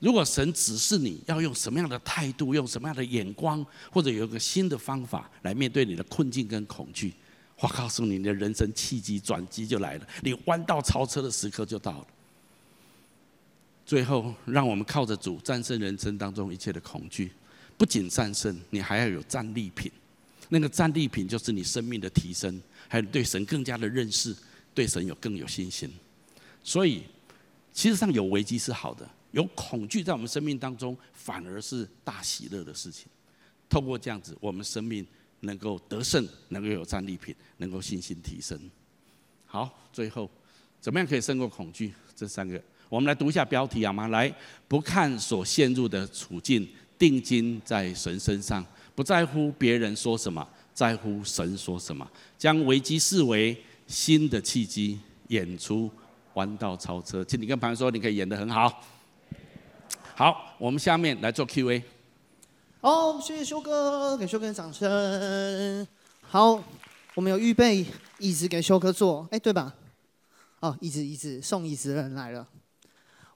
[0.00, 7.12] 如果神指示你要用什么样的态度，用什么样的眼光，或者有一个新的方法来面对你的困境跟恐惧，
[7.60, 12.06] 我告诉你，你的人生契机转机就来了，你弯道超车的时刻就到了。
[13.86, 17.30] 最后，让我们靠着主战胜人生当中一切的恐惧。
[17.76, 19.90] 不仅战胜，你还要有战利品。
[20.48, 24.34] 那个战利品就是你生命的提升，还有对神更加的认识，
[24.74, 25.90] 对神有更有信心。
[26.62, 27.02] 所以，
[27.72, 33.06] 其实上有危机是好的，有恐惧在我们生命当中，反而是大喜乐的事情。
[33.68, 35.04] 透过这样子，我们生命
[35.44, 38.58] 能够得胜，能够有战利品，能够信心提升。
[39.46, 40.28] 好，最后
[40.80, 41.92] 怎么样可以胜过恐惧？
[42.14, 44.08] 这三个，我们来读一下标题好吗？
[44.08, 44.32] 来，
[44.68, 48.64] 不看所陷入的处境，定睛在神身上。
[48.94, 52.08] 不在乎别人说什么，在乎神说什么。
[52.38, 55.90] 将危机视为新的契机，演出
[56.34, 57.24] 弯道超车。
[57.24, 58.84] 请你跟朋友说，你可以演得很好。
[60.14, 61.82] 好，我们下面来做 Q&A。
[62.84, 65.88] 好，谢谢修哥，给修哥掌声。
[66.20, 66.62] 好，
[67.14, 67.86] 我们有预备
[68.18, 69.74] 椅子给修哥坐，哎，对吧？
[70.60, 72.46] 哦，椅子，椅子，送椅子的人来了。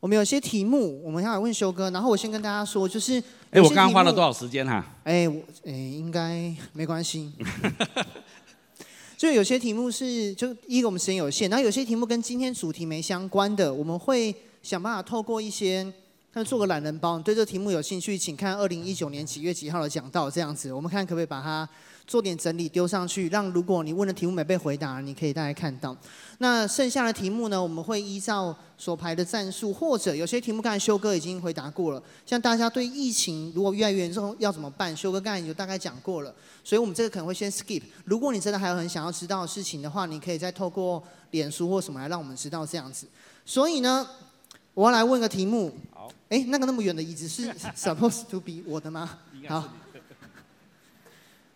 [0.00, 3.18] 我们有些题目，我们要来问修哥，然后我先跟大家说，就是，
[3.50, 4.84] 哎，我刚刚花了多少时间哈？
[5.04, 7.32] 哎，我，哎，应该没关系。
[9.16, 15.90] 就有些题目是，就一个我们时间有限，然后有些题目跟今天主题没相关的，我们会想办法透过一些，
[16.44, 21.68] 做个懒人包，对这题目有兴趣，请看二零一九年几月几号的讲道，这样子，我们看可不可以把它。
[22.09, 25.94] 做点整理丢上去，让如果你问的题目没被回答，你可以大概看到。
[26.38, 32.03] 那剩下的题目呢，我们会依照所排的战术，或者有些题目刚才修哥已经回答过了。
[32.24, 36.35] 像大家对疫情如果越来越严重要怎么办，修哥刚才有大概讲过了。
[36.64, 37.83] 所以我们这个可能会先 skip。
[38.07, 43.07] 如果你真的还有很想要知道的事情的话，你可以再透过脸书或什么来让我们知道这样子。
[43.44, 44.09] 所以呢，
[44.72, 45.70] 我要来问个题目。
[46.28, 46.36] 好。
[46.36, 49.18] 哎，那个那么远的椅子是 supposed to be 我的吗？
[49.48, 49.68] 好。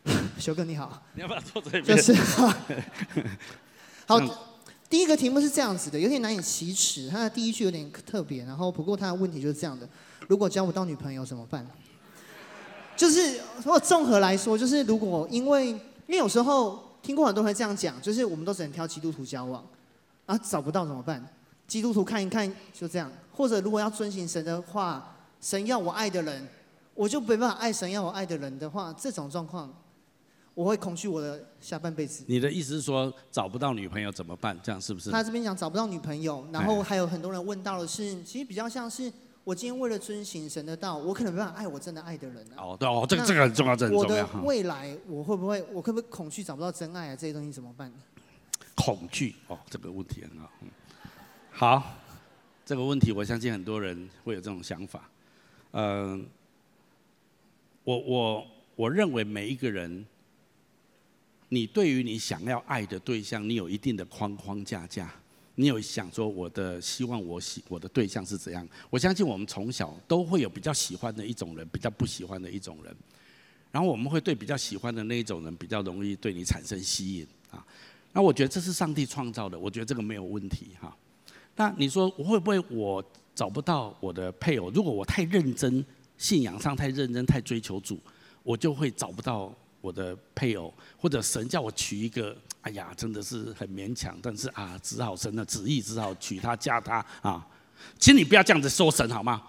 [0.37, 1.85] 修哥你好，你要不要坐这边？
[1.85, 2.13] 就是，
[4.05, 4.19] 好，
[4.91, 7.09] 第一个题目是这样子的，有点难以启齿。
[7.09, 9.89] 他的第一句有点特别，然后不过他的问题就是这样的：
[10.27, 11.65] 如果交不到女朋友怎么办？
[12.97, 19.65] 就是如果综合来说，就是如果因为因为有时候听过很多人这样讲，就是我们都只能挑基督徒交往
[20.27, 21.25] 啊，找不到怎么办？
[21.69, 23.09] 基督徒看一看就这样，
[23.43, 26.47] 或者如果要遵循神的话，神要我爱的人，
[26.95, 29.69] 我就没办法爱神要我爱的人的话，这种状况。
[30.55, 32.23] 我会恐惧我的下半辈子。
[32.29, 34.57] 你的意思是说找不到女朋友怎么办？
[34.63, 35.11] 这样是不是？
[35.11, 42.63] 他这边讲找不到女朋友，然后还有很多人问到的是，其实比较像是我今天为了遵行神的道，我可能没办法爱我真的爱的人啊。
[42.63, 44.25] 哦，对哦，这个这个很重要，这很重要。
[44.25, 47.17] 我的未来我会不会，我会不会恐惧找不到真爱啊？
[47.17, 47.93] 这些东西怎么办？
[48.77, 50.51] 恐惧哦，这个问题很好。
[51.55, 51.95] 好，
[52.73, 55.07] 这个问题我相信很多人会有这种想法。
[55.73, 56.27] 嗯，
[57.85, 60.07] 我我我认为每一个人。
[61.51, 65.13] 你对于你想要爱的对象，你有一定的框框架架，
[65.55, 68.67] 你有想说我的希望，我喜我的对象是怎样？
[68.89, 72.97] 我相信我们从小都会有比较喜欢的一种人，比较不喜欢的一种人，
[73.71, 77.63] 然后我们会对比较喜欢的那一种人比较容易对你产生吸引啊。
[78.15, 80.97] 那我觉得这是上帝创造的，我觉得这个没有问题哈。
[81.57, 84.71] 那你说我会不会我找不到我的配偶？
[84.71, 85.85] 如果我太认真，
[86.17, 88.01] 信仰上太认真，太追求主，
[88.43, 89.53] 我就会找不到。
[89.83, 97.45] 我的配偶，或者神叫我娶一个，哎呀，真的是很勉强，但是啊，只好神的旨意，只好娶她嫁他啊，
[97.99, 99.43] 请你不要这样子说神好吗？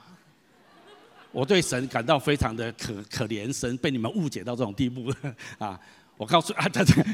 [1.32, 5.14] 我对神感到非常的可可怜，神被你们误解到这种地步
[5.60, 5.80] 啊！
[6.18, 7.06] 我告诉啊，对对，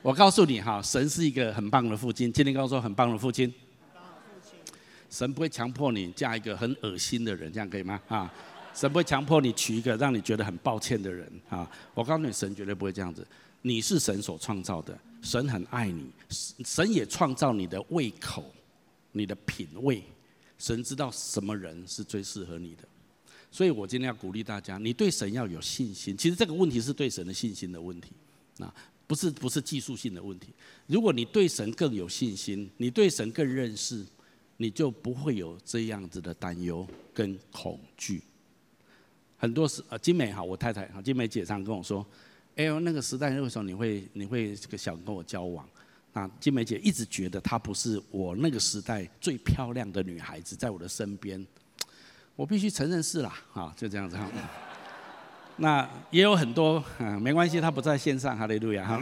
[0.00, 3.52] 我告诉你哈，神是一个很棒的父亲，今天告诉我很棒的父亲，
[5.14, 8.02] 神不会强迫你嫁一个很恶心的人，这样可以吗？
[8.08, 8.28] 啊？
[8.74, 11.70] 神不会强迫你娶一个让你觉得很抱歉的人啊！
[11.94, 13.24] 我告诉你，神绝对不会这样子。
[13.62, 16.10] 你是神所创造的，神很爱你，
[16.64, 18.52] 神也创造你的胃口、
[19.12, 20.02] 你的品味。
[20.58, 22.82] 神知道什么人是最适合你的，
[23.52, 26.16] 所以我今天要鼓励大家，你对神要有信心。
[26.16, 28.10] 其实这个问题是对神的信心的问题，
[28.58, 28.74] 啊，
[29.06, 30.48] 不是不是技术性的问题。
[30.88, 34.04] 如果你对神更有信心，你对神更认识，
[34.56, 38.22] 你就不会有这样子的担忧跟恐惧。
[39.36, 42.06] 很多时，呃，金美哈，我太太哈，金美姐常跟我说，
[42.56, 45.68] 哎呦，那个时代为什么你会你会这个想跟我交往？
[46.12, 51.44] 啊，金美姐一直觉得她不是我那个时代最漂亮的女孩子，在我的身边，
[52.36, 54.30] 我必须承认是啦，啊，就这样子哈。
[55.56, 59.00] 那也有很多，啊，没关系，她不在线上，哈利路亚哈。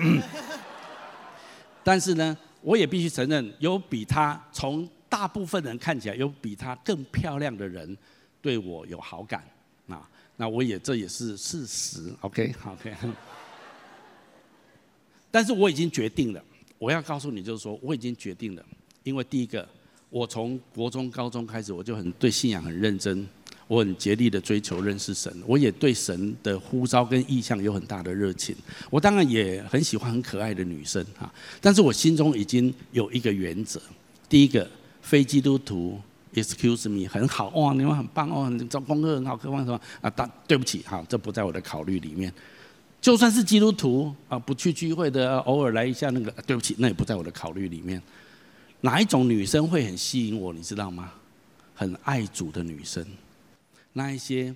[1.84, 7.94] 但是呢，我也必须承认，有比她从大部分人看起来有比她更漂亮的人
[8.40, 9.44] 对我有好感，
[9.86, 12.94] 啊，那我也这也是事实，OK，OK。
[15.30, 16.42] 但是我已经决定了。
[16.78, 18.64] 我要告诉你，就是说，我已经决定了，
[19.02, 19.68] 因为第一个，
[20.08, 23.28] 我从国中、高中开始，我就很对信仰很认真，
[23.68, 28.56] 我很竭力的追求认识神，我也对神的呼召跟意向有很大的热情。
[28.88, 33.78] 我当然也很喜欢很可爱的女生啊，但是我心中已经有一个原则，
[34.26, 34.68] 第一个，
[35.02, 36.00] 非基督徒
[36.32, 40.10] ，excuse me，很好哇，你们很棒哦，你做功课很好，课什么啊？
[40.16, 42.32] 但对不起哈，这不在我的考虑里面。
[43.00, 48.00] 就算是基督徒啊，不去聚会的，偶尔来一下那个，对不起，那也不在我的考虑里面。
[48.80, 51.12] 哪一种女生会很吸引我，你知道吗？
[51.74, 53.04] 很爱主的女生，
[53.92, 54.54] 那一些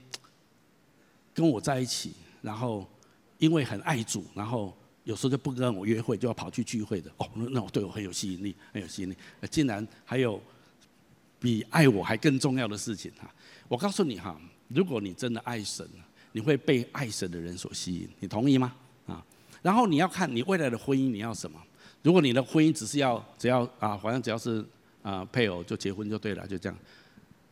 [1.34, 2.86] 跟我在一起，然后
[3.38, 4.72] 因为很爱主，然后
[5.06, 7.10] 有时候就不跟我约会，就要跑去聚会的。
[7.16, 9.16] 哦，那我对我很有吸引力，很有吸引力。
[9.50, 10.38] 竟然还有
[11.40, 13.34] 比爱我还更重要的事情哈！
[13.68, 14.38] 我告诉你哈，
[14.68, 15.88] 如果你真的爱神。
[16.32, 18.76] 你会被爱神的人所吸引，你同意吗？
[19.06, 19.24] 啊，
[19.62, 21.58] 然后你要看你未来的婚姻你要什么？
[22.02, 24.62] 如果你的婚姻只是要只要啊，好像只要是
[25.00, 26.78] 啊配偶就结婚就对了，就这样，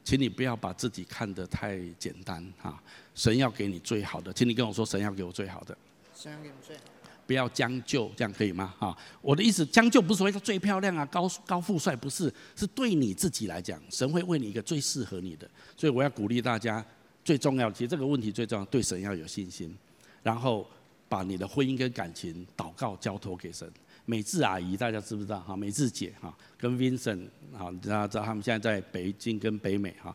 [0.04, 2.78] 请你不要把自己看得太简单哈。
[3.14, 5.74] 神要给你最好的，请你跟我说，神要给我最好的。
[6.14, 6.82] 神要给我最好。
[7.26, 8.74] 不要将就，这样可以吗？
[8.78, 15.48] 哈，我的意思，将就不是说他最漂亮啊，高高富帅不是，是对你自己来讲，神会为你一个最适合你的。
[15.76, 16.84] 所以我要鼓励大家。
[17.24, 19.74] 最重要，其实这个问题最重要，对神要有信心，
[20.22, 20.68] 然后
[21.08, 23.66] 把你的婚姻跟感情祷告交托给神。
[24.04, 25.40] 美智阿姨大家知不知道？
[25.40, 30.14] 哈，美智姐哈，跟 Vincent 哈，大家知道他们现在在北京跟北美哈。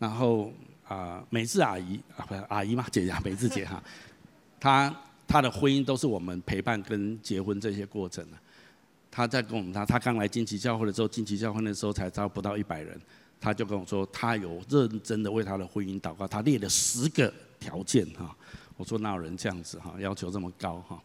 [0.00, 0.52] 然后
[0.88, 3.80] 啊，美智阿姨啊，不是阿姨嘛，姐姐美智姐哈，
[4.58, 4.92] 她
[5.28, 8.36] 他的婚姻都是我们陪伴跟结婚这些过程的。
[9.10, 12.98] 他在跟我们他他刚来金旗教会的时候，金旗教会的时候才招不到一百人。
[13.40, 18.36] 他就跟我说，他有认真的为他的婚姻祷告，他列了十个条件哈。
[18.76, 21.00] 我说哪有人这样子哈，要求这么高哈？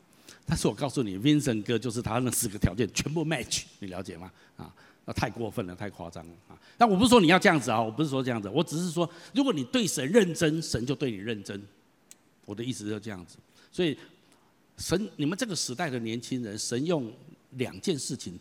[0.45, 4.31] 但是我告诉你，Vincent 哥就是他那十个条件全部 match，你了解吗？
[4.57, 4.73] 啊，
[5.05, 6.57] 那太过分了，太夸张了啊！
[6.77, 11.61] 但我不是说你要这样子啊，我不是说这样子，我只是说，如果你对神认真，神就对你认真。
[12.45, 13.37] 我的意思就是这样子。
[13.71, 13.97] 所以
[14.77, 17.11] 神，你们这个时代的年轻人，神用
[17.51, 18.37] 两件事情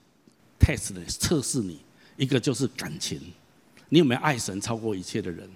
[0.58, 1.78] test 你，测试你，
[2.16, 3.20] 一个就是感情。
[3.88, 5.48] 你有没有爱神超过一切的人？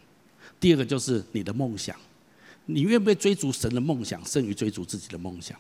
[0.60, 1.96] 第二个就是你的梦想，
[2.66, 5.58] 你愿不愿意追逐神的梦想，胜于追逐自己的梦想？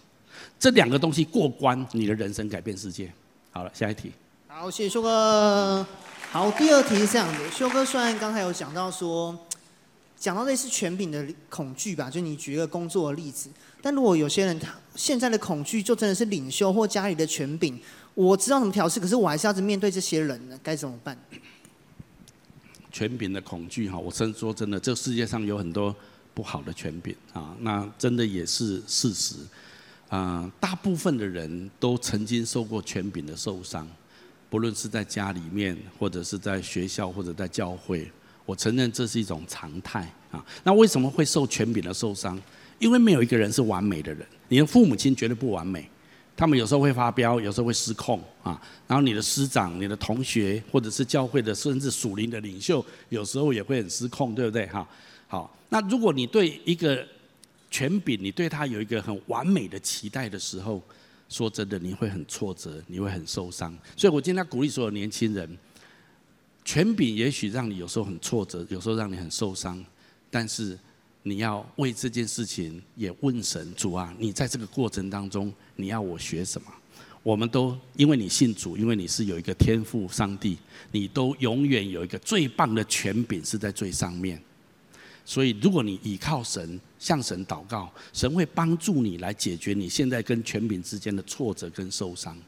[0.58, 3.10] 这两个东西过关，你的人生改变世界。
[3.50, 4.12] 好了，下一题。
[4.46, 5.86] 好，谢谢修哥。
[6.30, 9.38] 好，第二题是这样的：修哥虽然刚才有讲到说，
[10.18, 13.50] 讲到类似权柄的恐惧吧，就你举一个工作的例子。
[13.82, 17.78] 但如果有些人他现在的恐惧就真的是领袖或家里的权柄，
[18.14, 21.16] 我知道怎么调试，可是我还是要面对这些人呢，该怎么办？
[22.90, 25.94] 权柄的恐惧哈，我真说真的，这世界上有很多
[26.32, 29.36] 不好的权柄啊，那真的也是事实
[30.08, 30.50] 啊。
[30.58, 33.86] 大部分的人都曾经受过权柄的受伤，
[34.48, 38.10] 不论是在家里面，或者是在学校，或者在教会，
[38.46, 40.42] 我承认这是一种常态啊。
[40.64, 42.40] 那为什么会受权柄的受伤？
[42.78, 45.88] 因为没有一个人是完美的人，你的父母亲绝对不完美。
[46.36, 48.60] 他们有时候会发飙，有时候会失控啊。
[48.86, 54.66] 然后你的师长、你的同学，或者是教会的，甚至属灵的领袖，有时候也会很失控，对不对？
[54.66, 54.86] 哈，
[55.26, 55.56] 好。
[55.70, 57.02] 那如果你对一个
[57.70, 60.82] 权柄，你对他有一个很完美的期待的时候，
[61.30, 63.74] 说真的，你会很挫折，你会很受伤。
[63.96, 65.58] 所以我今天鼓励所有年轻人，
[66.66, 69.82] 权柄也许让你有时候很挫折，有时候让你很受伤，
[70.30, 70.78] 但是。
[71.28, 76.68] 你要为这件事情也问神主啊，你在这个过程当中，你要我学什么？
[77.24, 80.56] 我们都因为你信主，因为你是有一个天赋上帝，
[80.92, 84.40] 你都永远有一个最棒的权柄是在最上面。
[85.24, 92.38] 所以，如果你倚靠神，向神祷告，神会帮助你来解决你现在跟权柄之间的挫折跟受伤。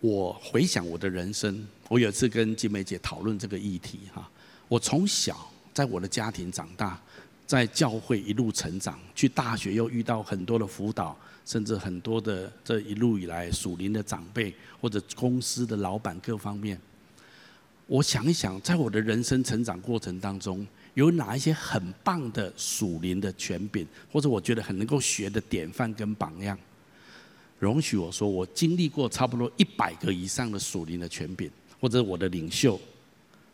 [0.00, 4.30] 我回想我的人生，我有一次跟金梅姐讨论这个议题哈。
[4.68, 7.00] 我从小在我的家庭长大。
[7.46, 16.76] 在教会一路成长，去大学又遇到很多的辅导，甚至很多的这一路以来属灵的长辈或者公司的老板各方面。
[17.86, 26.58] 我想一想，在我的人生成长过程当中，有哪一些很棒的属灵的权柄，或者我觉得很能够学的典范跟榜样？
[27.58, 31.50] 容许我说，我经历过差不多一百个以上的属灵的权柄，
[31.80, 32.78] 或者我的领袖，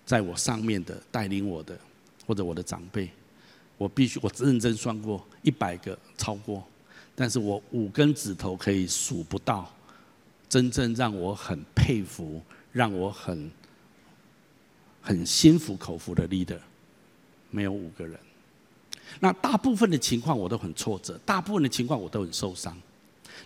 [0.05, 1.79] 在我上面的带领我的，
[2.27, 3.09] 或者我的长辈，
[3.79, 6.65] 我必须我认真算过一百个超过，
[7.15, 9.73] 但是我五根指头可以数不到，
[10.49, 12.43] 真正让我很佩服，
[12.73, 13.51] 让我很
[15.01, 16.59] 很心服口服的 leader。
[17.51, 18.19] 没有五个人，
[19.21, 22.77] 那大部分的情况我都很挫折，大部分的情况我都很受伤。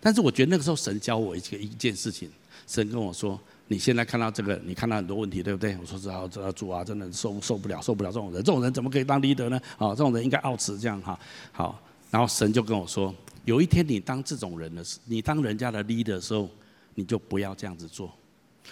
[0.00, 2.30] 但是我觉得那个时候神教我一个一件事情，
[2.66, 9.60] 神跟我说：“你现在看到这个，你看到很多问题，对不对？”我说：“知道，知道，主啊，真的受受不了，受不了这种人，这种人怎么可以当 leader 呢？
[9.78, 11.18] 啊，这种人应该傲辞这样哈。
[11.52, 11.80] 好，
[12.10, 16.48] 然后神就跟我说：有一天你当这种人的时，你当人家的 leader 的时候，
[16.94, 18.12] 你就不要这样子做。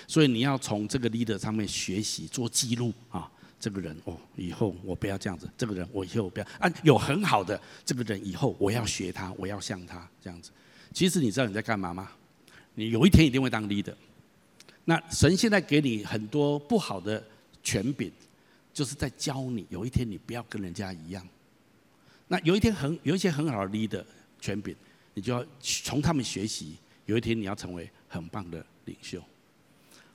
[0.07, 5.49] 所以你要从这个 leader 上面学习，做记录啊。”这个人哦，以后我不要这样子。
[5.57, 10.51] 这个人我以后不要啊，有很好的这个人，以后我要学他，我要像他这样子。
[10.93, 12.11] 其实你知道你在干嘛吗？
[12.75, 13.95] 你有一天一定会当 leader。
[14.85, 17.23] 那神现在给你很多不好的
[17.63, 18.11] 权柄，
[18.73, 21.27] 就是在教你，有一天你不要跟人家一样。
[22.29, 24.05] 那有一天很有一些很好的 leader
[24.41, 24.75] 权柄，
[25.15, 26.77] 你就要从他们学习。
[27.07, 29.23] 有一天你要成为很棒的领袖。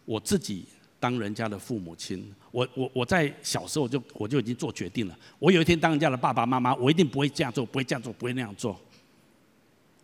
[0.05, 0.65] 我自己。
[1.01, 5.17] 当人家的父母亲，我我我在小时候就我就已经做决定了。
[5.39, 8.77] 我有一天当人家的爸爸妈妈，我一定不会这样做，不会这样做，不会那样做。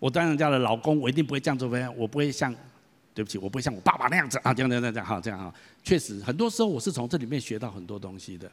[0.06, 2.54] 我当人家的老公，我一定不会这样做，我不会像，
[3.12, 5.52] 对不起，我不会像我爸爸那样子啊，这样这样这样好这样哈。
[5.84, 8.48] 确实，很多时候我是从这里面学到很多东西的。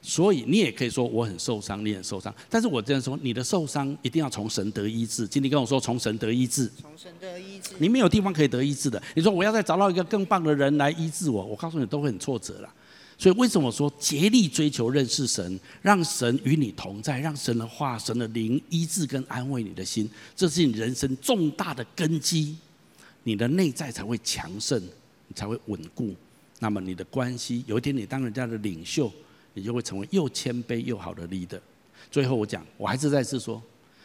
[0.00, 2.32] 所以你也可以说我很受伤，你很受伤。
[2.48, 5.26] 但是我这样说，你的受伤一定要从神得医治。
[5.26, 9.02] 今天跟我说从神得医治，从神得医治，你没有地方可以得医治的。
[9.16, 12.72] 你说我要再找到一个更棒的人来医治我，我告诉你都会很挫折了。
[13.18, 22.56] 所以为什么说竭力追求认识神，让神与你同在，让神的话、神的灵医治跟安慰你的心，这是你人生重大的根基，
[23.24, 26.14] 你的内在才会强盛，你才会稳固。
[26.60, 29.12] 那么你的关系，有一天你当人家的领袖。
[29.54, 31.58] 你就会成为又谦卑又好的 leader。
[32.12, 33.60] 最后我讲，我还是再次说，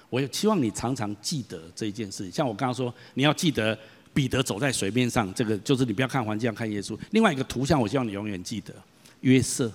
[0.09, 2.31] 我也期望你常常记得这一件事。
[2.31, 3.77] 像我刚刚说，你要记得
[4.15, 6.97] 彼得走在水面上，这个就是你不要看环境，要看耶稣。
[7.11, 8.73] 另外一个图像，我希望你永远记得
[9.23, 9.69] 约瑟。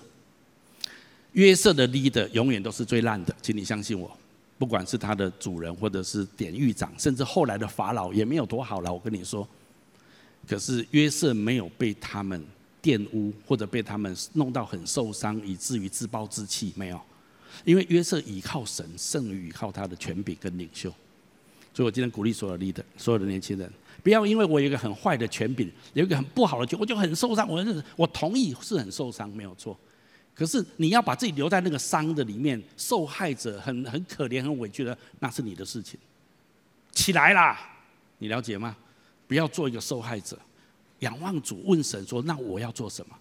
[1.33, 4.11] 约瑟的 leader 永远都是最烂的，请你相信我。
[4.57, 8.91] 不管是他的主人，或者是典狱长，甚至后来的法老也没有多好了。
[8.91, 9.47] 我跟你说，
[10.49, 12.43] 可是约瑟没有被他们。
[12.81, 17.01] 玷污或者被他们弄到很受伤，以至于自暴自弃，没有，
[17.65, 20.95] 因为约瑟倚靠神，胜于倚靠他的权柄跟领袖。
[21.79, 23.73] 所以我今天鼓励所有的 leader，所有的年轻人，
[24.03, 27.49] 不要因为我有一个很坏的权柄，有一个很不好的权，我就很受伤。
[27.49, 29.79] 我认，我同意是很受伤，没有错。
[30.35, 35.97] 可是你要把自己留在那个伤的里面，受害者很很可怜、很委屈的，那是你的事情。
[36.91, 37.57] 起来啦，
[38.19, 38.77] 你了解吗？
[39.29, 40.37] 不要做一个受害者。
[40.99, 43.17] 仰望主，问神说：“那我要做什么？”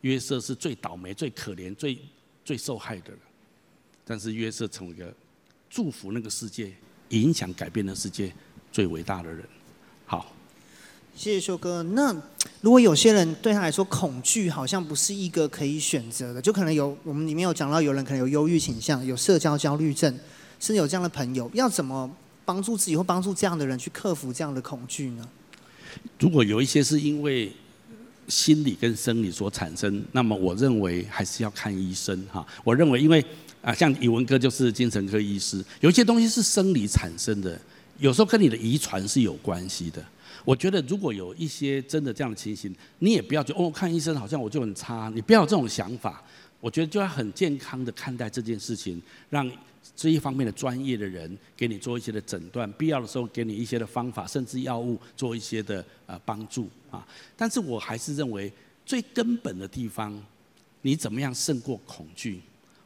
[0.00, 1.98] 约瑟是最倒霉、最可怜、最
[2.46, 3.18] 最受害的人，
[4.06, 5.14] 但是约瑟成为一个
[5.68, 6.72] 祝福那个世界、
[7.10, 8.32] 影响改变了世界
[8.72, 9.44] 最伟大的人。
[10.06, 10.34] 好，
[11.14, 11.82] 谢谢修哥。
[11.82, 12.12] 那
[12.60, 20.10] 如果有些人对他来说，恐惧好像不是一个可以选择的，就可能有我们里面有讲到，有人可能有忧郁倾向，有社交焦虑症，
[20.58, 22.10] 甚至有这样的朋友，要怎么
[22.44, 25.28] 帮助自己或帮助这样的人去克服这样的恐惧呢？
[26.18, 27.52] 如果有一些是因为
[28.28, 32.46] 心理跟生理所产生，那么我认为还是要看医生哈。
[32.62, 33.24] 我认为，因为
[33.62, 37.60] 啊，像宇文哥就是精神科医师，有一些东西是生理产生的，
[37.98, 40.04] 有时候跟你的遗传是有关系的。
[40.44, 46.22] 我觉得如果有一些真的这样的情形，你也不要觉得哦，看医生好像我就很差，你不要有这种想法。
[46.60, 49.50] 我觉得就要很健康的看待这件事情，让。
[49.96, 57.06] 这一方面的专业的人给你做一些的诊断，必要的时候给你一些的方法，甚至药物做一些的呃帮助啊。
[57.36, 58.50] 但是我还是认为
[58.86, 60.18] 最根本的地方，
[60.82, 62.40] 你怎么样胜过恐惧？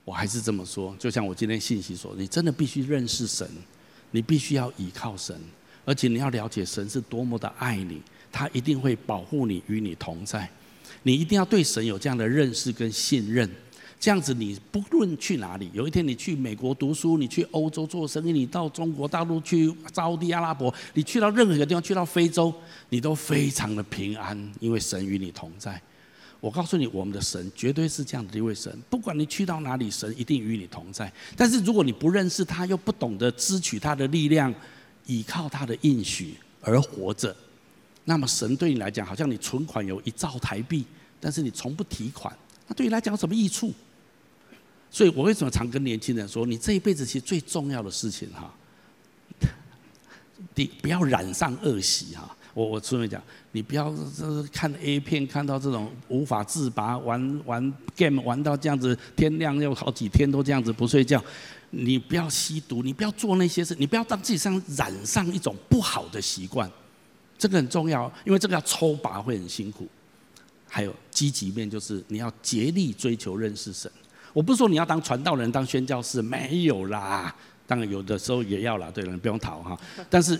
[0.04, 0.94] 我还是这么说。
[0.98, 3.48] 就像我今天信息说，你真的必须认识神，
[4.10, 5.38] 你必须要依靠神，
[5.84, 8.00] 而且你要了解神是多么的爱你，
[8.30, 10.48] 他一定会保护你，与你同在。
[11.02, 13.48] 你一定要对神有这样的认识跟信任。
[14.00, 22.52] 这样子，你不论去哪里，有一天你去美国读书，你去欧洲做生意，你到中国大陆去，沙地阿拉伯，你去到任何一个地方，去到非洲，
[22.90, 25.80] 你都非常的平安，因为神与你同在。
[26.44, 31.10] 我告诉你，我们的神绝对是这样的一位神，不管你去到哪里，神一定与你同在。
[31.34, 34.54] 但是如果你不认识他，又不懂得支取他的力量，
[35.06, 37.34] 依靠他的应许而活着，
[38.04, 40.84] 那么神对你来讲，好像你存款有一兆台币，
[41.18, 42.36] 但是你从不提款，
[42.68, 43.72] 那对你来讲有什么益处？
[44.90, 48.54] 所以我为什么常跟年轻人说，你这一辈子其实最重要的事情哈，
[50.54, 52.36] 你不要染上恶习哈。
[52.54, 53.20] 我我顺便讲，
[53.52, 61.22] 你不要这是看 A 片看到这种无法自拔，玩玩 game 玩到这样子，天亮又好几天都这样子不睡觉。
[61.76, 66.70] 你不要吸毒，你不要做那些事，你不要让自己上染上一种不好的习惯，
[67.36, 69.88] 这个很重要，因为这个要抽拔会很辛苦。
[70.68, 73.90] 还有积极面就是你要竭力追求认识神。
[74.32, 77.34] 我不是说你要当传道人、当宣教士，没有啦，
[77.66, 78.88] 当然有的时候也要啦。
[78.92, 79.78] 对了，你不用逃哈。
[80.08, 80.38] 但是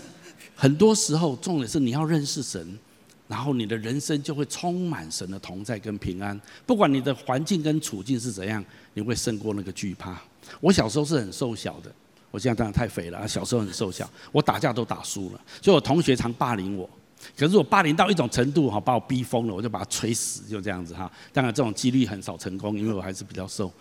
[0.55, 2.79] 很多时候重点是你要认识神，
[3.27, 6.39] 然后你的人生就会充满神的同在跟平安。
[6.65, 10.19] 不管你的环境跟处境是怎样，你会胜过那个惧怕。
[10.61, 11.91] 我小时候是很瘦小的，
[12.31, 13.27] 我现在当然太肥了。
[13.27, 16.89] 小时候很瘦小，我打架都打输了，所以我同学常霸凌我。
[17.35, 21.11] 可是我霸凌到一种程度哈，把我逼疯了，我就把他捶死，就这样子哈。
[21.33, 23.71] 当然这种几率很少成功，因为我还是比较瘦。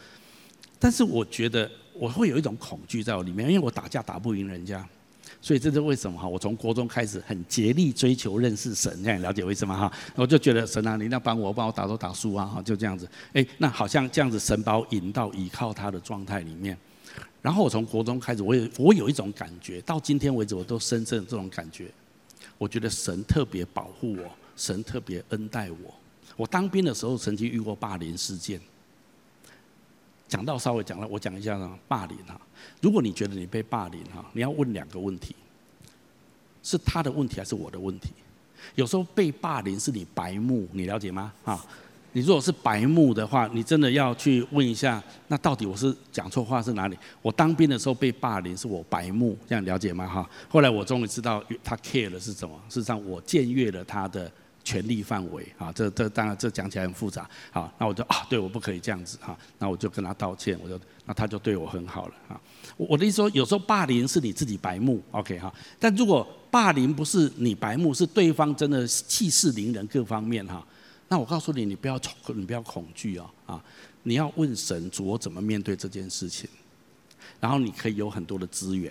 [0.79, 4.87] 但是我觉得我会有一种恐惧在我里面，因为我打架打不赢人家，
[5.45, 6.27] 所以这是为什么哈？
[6.27, 9.93] 我从国中开始很竭力追求认识神，这样了解为什么哈？
[10.15, 13.07] 我就觉得神啊，你要帮我，帮我打都打输啊哈，就这样子。
[13.35, 16.75] 哎，那好像这样子，神把我引到依靠他的状态里面。
[17.43, 21.91] 然后我从国中开始，我有我有一种感觉，到今天为止我都深深的这种感觉。
[22.57, 24.25] 我觉得神特别保护我，
[24.57, 25.95] 神特别恩待我。
[26.39, 28.59] 我当兵的时候曾经遇过霸凌事件。
[30.35, 32.37] 讲到稍微讲了，我讲一下呢，霸凌哈。
[32.81, 35.33] 如果你觉得你被霸凌哈，你要问两个问题：
[36.61, 38.09] 是他的问题还是我的问题？
[38.75, 41.33] 有时候被霸凌是你白目，你了解吗？
[41.45, 41.65] 哈，
[42.11, 46.99] 你如果是白目的话，你真的要去问一下，那到底我是讲错话是哪里？
[47.23, 50.05] 我当兵的时候被霸凌是我白目，这样了解吗？
[50.05, 54.29] 哈，后来我终于知道他 care 的是什么，事实上我僭越了他的。
[54.65, 57.29] 权力范围啊，这这当然这讲起来很复杂。
[57.53, 59.39] 好，那我就啊，对，我不可以这样子哈。
[59.59, 62.41] 那我就跟他道歉，我就那他就对我很好了啊。
[62.79, 65.53] 我的意思说，有时候霸凌是你自己白目，OK 哈。
[65.79, 70.67] 但如果霸凌不是你白目，是对方真的气势凌人各方面哈，
[71.09, 73.63] 那我告诉你，你不要恐，你不要恐惧哦啊。
[74.05, 76.49] 你要问神主，我怎么面对这件事情？
[77.39, 78.91] 然后你可以有很多的资源。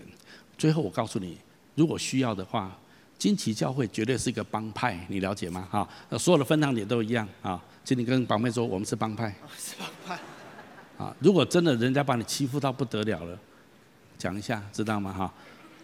[0.55, 1.37] 最后我告诉你，
[1.73, 2.77] 如果需要的话。
[3.23, 5.65] 惊奇教会绝对是一个帮派，你了解吗？
[5.71, 5.87] 哈，
[6.19, 7.57] 所有的分堂也都一样啊。
[7.81, 9.33] 请你跟宝妹说，我们是帮派。
[9.57, 10.21] 是帮派。
[10.97, 13.39] 啊，如果真的人家把你欺负到不得了了，
[14.17, 15.13] 讲一下，知道吗？
[15.13, 15.33] 哈，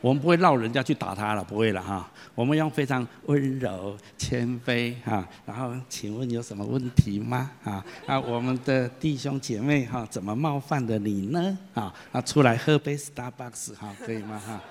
[0.01, 2.11] 我们不会闹人家去打他了，不会了哈。
[2.35, 7.49] 我们用非常温柔、谦卑哈，然后请问有什么问题吗？
[7.63, 11.57] 啊，啊，我们的弟兄姐妹哈，怎么冒犯的你呢？
[11.73, 14.37] 啊，啊，出来喝杯 Starbucks 哈，可以吗？
[14.45, 14.61] 哈。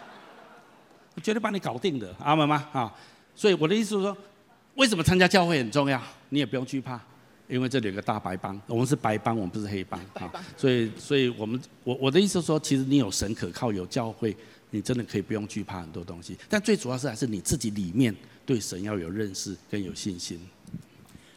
[1.20, 2.68] 绝对帮你搞定的，阿门吗？
[2.72, 2.92] 啊，
[3.34, 4.16] 所以我的意思是说，
[4.74, 6.00] 为什么参加教会很重要？
[6.28, 7.00] 你也不用惧怕，
[7.48, 10.30] 因为这里有个大白帮，我们是白帮，我们不是黑帮啊。
[10.56, 14.36] 所以，所以我们我我的意思是说，其实你有神可靠，有教会，
[14.70, 16.36] 你真的可以不用惧怕很多东西。
[16.48, 18.14] 但最主要是还是你自己里面
[18.44, 20.40] 对神要有认识跟有信心。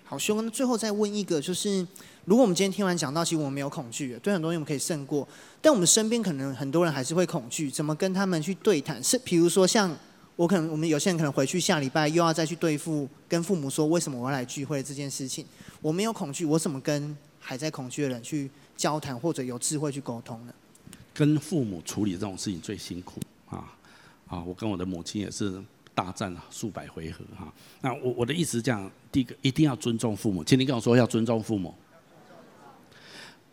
[0.04, 1.86] 好，兄，那最后再问一个，就是。
[2.26, 5.28] 如果我们今天听完讲道，其实我们没有恐惧，对很多东西我们可以胜过。
[5.62, 9.04] 但我们身边可能很多人还是会恐惧，怎么跟他们去对谈？
[9.04, 9.96] 是，比如说像
[10.36, 15.46] 我可能，我们有些人可能回去下礼拜又要再去对付，跟父母说为什么我要来聚会这件事情。
[15.82, 20.54] 我没有恐惧，我怎么跟还在恐惧的人去交谈，或者有智慧去沟通呢？
[21.14, 23.20] 跟父母处理这种事情最辛苦
[23.50, 23.74] 啊！
[24.28, 25.62] 啊，我跟我的母亲也是
[25.94, 27.52] 大战数百回合哈。
[27.82, 30.44] 那我我的意思是这样：第一个，一定要尊重父母。
[30.44, 31.74] 请你跟我说，要尊重父母。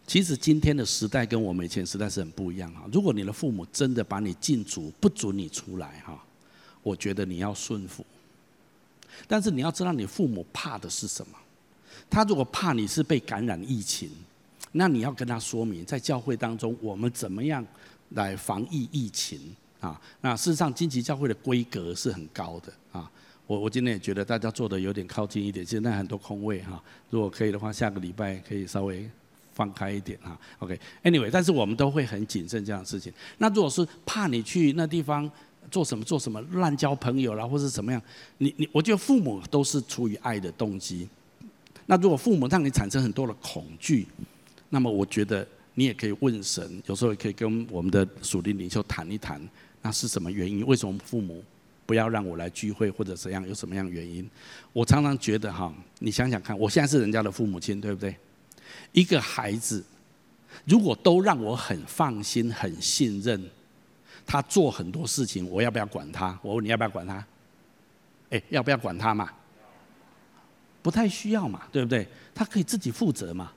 [0.09, 2.89] 其实今天的时代跟我们以前时代是很不一样哈。
[2.91, 6.19] 如果你的父母真的把你禁足，不准你出来哈，
[6.83, 8.03] 我觉得你要顺服。
[9.27, 11.37] 但是你要知道，你父母怕的是什么？
[12.09, 14.09] 他如果怕你是被感染疫情，
[14.73, 17.63] 那你要跟他说明，在教会当中我们怎么样
[18.13, 20.01] 来防疫疫情啊？
[20.23, 23.11] 那事实上，荆棘教会的规格是很高的啊。
[23.47, 26.83] 我我今天也觉得大家做的有点靠近一点，现在很多空位哈。
[27.11, 29.07] 如果可以的话，下个礼拜可以稍微。
[29.59, 33.13] 放开一点哈，OK，Anyway，但是我们都会很谨慎这样的事情。
[33.39, 35.29] 那如果是怕你去那地方
[35.69, 38.01] 做什么做什么乱交朋友啦，或是怎么样，
[38.39, 41.09] 你你，我觉得父母都是出于爱的动机。
[41.87, 44.07] 那如果父母让你产生很多的恐惧，
[44.69, 45.45] 那么我觉得
[45.75, 49.43] 你也可以问神，有时候也可以跟我们的属灵领袖谈一谈，
[49.83, 50.65] 那是什么原因？
[50.65, 51.43] 为什么父母
[51.85, 53.45] 不要让我来聚会或者怎样？
[53.49, 54.31] 有什么样原因？
[54.73, 58.15] 我常常觉得哈，你想想看，我现在是人家的父母亲，对不对？
[58.93, 59.85] 一个孩子，
[60.65, 63.43] 如果都让我很放心、很信任，
[64.27, 66.39] 他做很多事情，我要不要管他？
[66.43, 67.25] 我问你要不要管他？
[68.31, 69.31] 哎，要不要管他嘛？
[70.83, 72.07] 不太需要嘛，对不对？
[72.35, 73.53] 他可以自己负责嘛。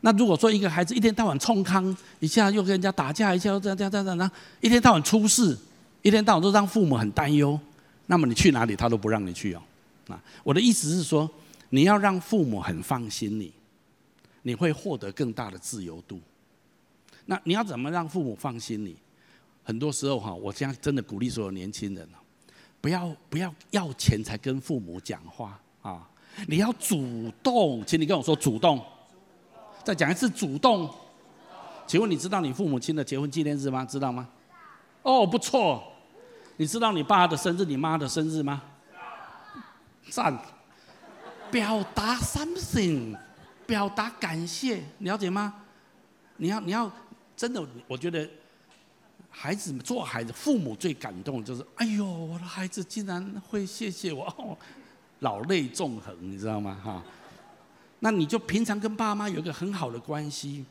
[0.00, 5.56] 那如果说一个孩子一天到晚冲康，一下又跟人家打架，一下又这样这样这样这样，一天到晚出事，
[6.02, 7.58] 一天到晚都让父母很担忧，
[8.06, 9.62] 那么你去哪里他都不让你去哦。
[10.08, 11.30] 啊，我的意思是说，
[11.70, 13.52] 你要让父母很放心你，
[14.42, 16.20] 你会获得更大的自由度。
[17.24, 18.96] 那你要怎么让父母放心你？
[19.64, 22.08] 很多时候哈，我这样真的鼓励所有年轻人，
[22.80, 26.10] 不要不要要钱才跟父母讲话啊，
[26.48, 28.84] 你要主动，请你跟我说主动。
[29.84, 30.90] 再讲一次，主动。
[31.86, 33.84] 请问你知道你父母亲的结婚纪念日吗？
[33.84, 34.28] 知道吗？
[35.02, 35.82] 哦，不错。
[36.56, 38.62] 你知道你爸的生日、你妈的生日吗？
[40.10, 40.36] 赞。
[41.50, 43.16] 表达 something，
[43.72, 45.54] 表达感谢，了解吗？
[46.36, 46.92] 你要，你要
[47.34, 48.28] 真的，我觉得
[49.30, 54.58] 孩子做孩子，父母最感动就是，哎呦，我的孩子竟然会谢谢我，
[55.20, 56.78] 老泪纵横，你知道吗？
[56.84, 57.02] 哈。
[58.00, 60.66] 那你就平常跟爸妈有一个很好的关系，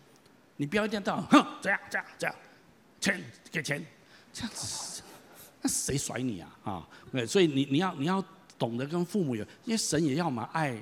[0.58, 2.36] 你不要一天到晚哼这样这样这样，
[3.00, 3.84] 钱给钱，
[4.32, 5.02] 这样子，
[5.60, 6.88] 那谁甩你啊啊？
[7.12, 8.24] 对，所以你你要你要
[8.60, 10.80] 懂得跟父母有，因为神也要嘛爱，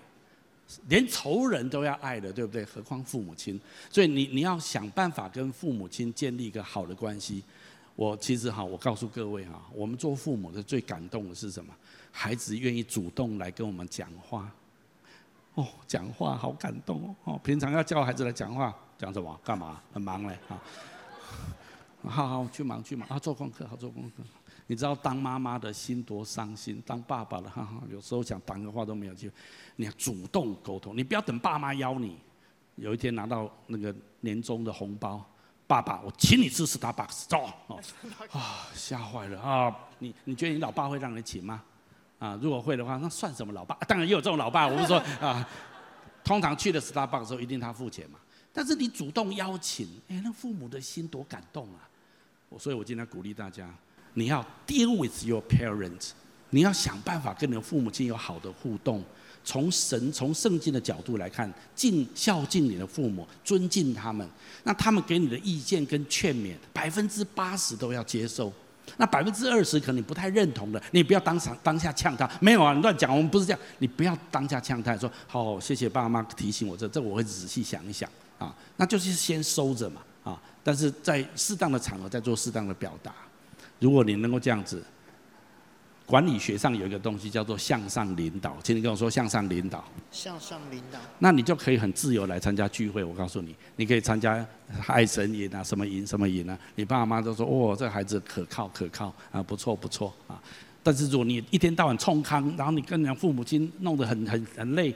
[0.87, 2.63] 连仇人都要爱的，对不对？
[2.65, 3.59] 何况父母亲？
[3.89, 7.43] 所以你你要想办法跟父母亲建立一个好的关系。
[7.95, 11.73] 我其实哈，我告诉各位哈，我们做父母的最感动的是什么？
[12.11, 14.49] 孩子愿意主动来跟我们讲话。
[15.55, 17.33] 哦，讲话好感动哦！
[17.33, 19.37] 哦，平常要叫孩子来讲话，讲什么？
[19.43, 19.81] 干嘛？
[19.91, 20.61] 很忙嘞啊！
[22.03, 23.19] 好好去忙去忙啊！
[23.19, 24.23] 做功课，好做功课。
[24.69, 29.33] 你知道当妈妈的心多伤心，当爸爸的哈哈，有时候想讲个话都没有机会。
[29.77, 32.15] 你要主动沟通，你不要等爸妈邀你。
[32.75, 35.25] 有一天拿到那个年终的红包，
[35.65, 37.81] 爸爸，我请你吃 Starbucks，走哦！
[38.31, 39.75] 啊，吓坏了啊！
[39.97, 41.63] 你你觉得你老爸会让你请吗？
[42.19, 43.75] 啊，如果会的话，那算什么老爸？
[43.87, 44.67] 当然也有这种老爸。
[44.67, 45.49] 我不是说 啊，
[46.23, 48.19] 通常去的 Starbucks 的时候，一定他付钱嘛。
[48.53, 51.89] 但是你主动邀请，哎，那父母的心多感动啊！
[52.49, 53.67] 我所以我今天鼓励大家，
[54.13, 56.09] 你要 deal with your parents，
[56.49, 59.03] 你要想办法跟你的父母亲有好的互动。
[59.43, 64.27] 从神、从圣经的角度来看，尽孝敬你的父母，尊敬他们。
[64.63, 68.51] 那他们给你的意见跟劝勉，百分之八十都要接受。
[68.97, 83.13] 那百分之二十可能你不太认同的，你不要当场当下呛他，没有啊，你乱讲，我们不是这样，你不要当下呛他，说好，好，谢谢爸妈提醒我这，这我会仔细想一想啊，那就是先收着嘛啊，但是在适当的场合再做适当的表达，
[83.79, 84.83] 如果你能够这样子。
[86.05, 89.87] 管理学上有一个东西叫做向上领导，请你跟我说向上领导。
[90.09, 90.97] 向上领导。
[91.19, 93.03] 那你就可以很自由来参加聚会。
[93.03, 94.43] 我告诉你，你可以参加
[94.87, 96.57] 爱神营啊，什么营什么营啊。
[96.73, 100.41] 你爸妈都说哦，这个孩子可靠可靠啊，不错不错啊。
[100.81, 104.91] 但是如果你一天到晚冲康，然后你跟人家父母亲弄得很很很累，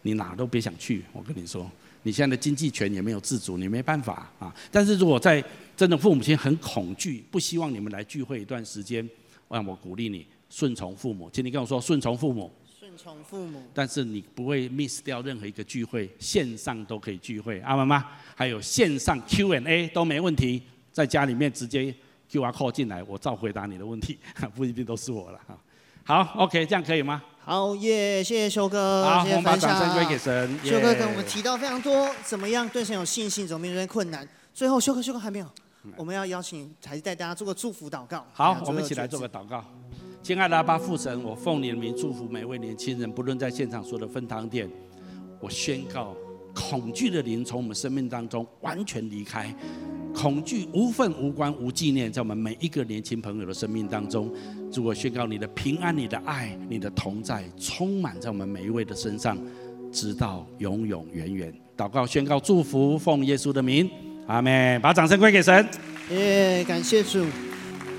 [0.00, 1.04] 你哪都别想去。
[1.12, 1.70] 我跟你说，
[2.04, 4.50] 你现在的经济权也没有自主，你没办法啊。
[4.72, 5.44] 但是如果在
[5.76, 9.08] 真的父母亲很恐惧，不希望你们来聚会一段时间，
[9.48, 10.26] 让我鼓励你。
[10.50, 12.52] 顺从父母，请你跟我说顺从父母。
[12.78, 13.60] 顺从父母。
[13.74, 18.06] 但是你不会 miss 掉任何一个聚会，线上都可以聚会，阿妈妈？
[18.36, 20.62] 还有线上 Q&A 都没问题，
[20.92, 21.92] 在家里面直接
[22.30, 24.16] QR code 进来，我照回答你的问题，
[24.54, 25.58] 不一定都是我了哈。
[26.04, 27.20] 好，OK，这样可以吗？
[27.40, 30.58] 好耶，谢谢修哥，好，谢谢我们把掌声归给神。
[30.62, 34.28] 修哥跟我们提到非常多，怎么样对神有信心，怎么面对困难。
[34.52, 35.50] 最后，修哥，修哥还没有，
[35.96, 38.24] 我们要邀请还是带大家做个祝福祷告。
[38.32, 39.64] 好，我们一起来做个祷告。
[40.22, 44.68] 亲爱的阿爸父神，我奉你的名祝福每位年轻人，不论在现场所有的分堂点，
[45.40, 46.16] 我宣告
[46.54, 49.54] 恐惧的灵从我们生命当中完全离开，
[50.14, 54.32] 恐惧无份无关无纪念，在我们每一个年轻朋友的生命当中，
[54.72, 59.36] 祝我宣告你的平安、你的爱、你的同在，充满在我们每一位的身上，
[59.92, 61.54] 直到永永远远。
[61.76, 63.90] 祷告宣告祝福，奉耶稣的名，
[64.26, 64.78] 阿妹。
[64.82, 65.66] 把掌声归给神。
[66.10, 67.24] 耶，感谢主。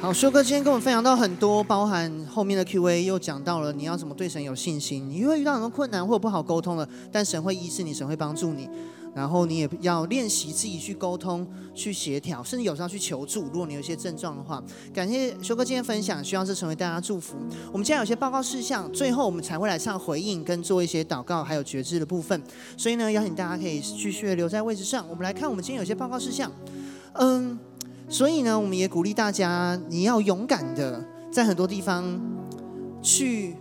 [0.01, 5.09] 好，修哥今天跟我们分享到很多，包含后面的 Q&A 又讲到了你要怎么对神有信心。
[5.09, 8.69] 你因为遇到很多困难或不好沟通了，但神会医治你，神会帮助你。
[9.15, 13.43] 然后你也要练习自己去沟通、去协调，甚至有时候去求助。
[13.45, 14.61] 如果你有一些症状的话，
[14.93, 17.37] 感谢修哥今天分享，希望这成为大家祝福。
[17.71, 22.39] 我们今天有些报告事项，最后我们才会来唱回应跟做一些祷告，还有觉知的部分。
[22.75, 25.07] 所以呢，邀请大家可以继续留在位置上。
[25.09, 26.51] 我们来看我们今天有些报告事项，
[27.13, 27.57] 嗯。
[28.07, 32.21] 所以呢，我们也鼓励大家，你要勇敢的在很多地方
[33.01, 33.55] 去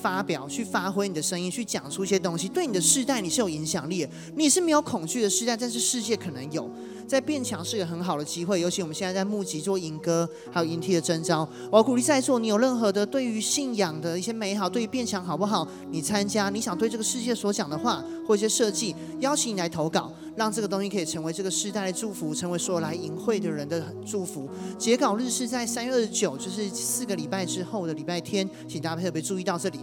[0.00, 2.48] 发表、去发挥你的声音，去讲出一些东西。
[2.48, 4.10] 对你的世代，你是有影响力的。
[4.36, 6.70] 你是没有恐惧的世代，但是世界可能有。
[7.08, 11.48] 在变强是一个很好的机会，尤其我们现在在募集做营歌，还有营梯的征召。
[11.72, 15.66] 我鼓励在座，你有任何的对于信仰的一些美好，对于变强好不好？
[15.90, 24.46] 你参加，你想对这个世界所讲的话，或一些设计，邀请你来投稿，让这个东西可以成为这个世代的祝福，成为所有来营会的人的祝福。
[24.76, 29.78] 截稿日是在三月二十九，就是四个礼拜之后的礼拜天，请大家特别注意到这里。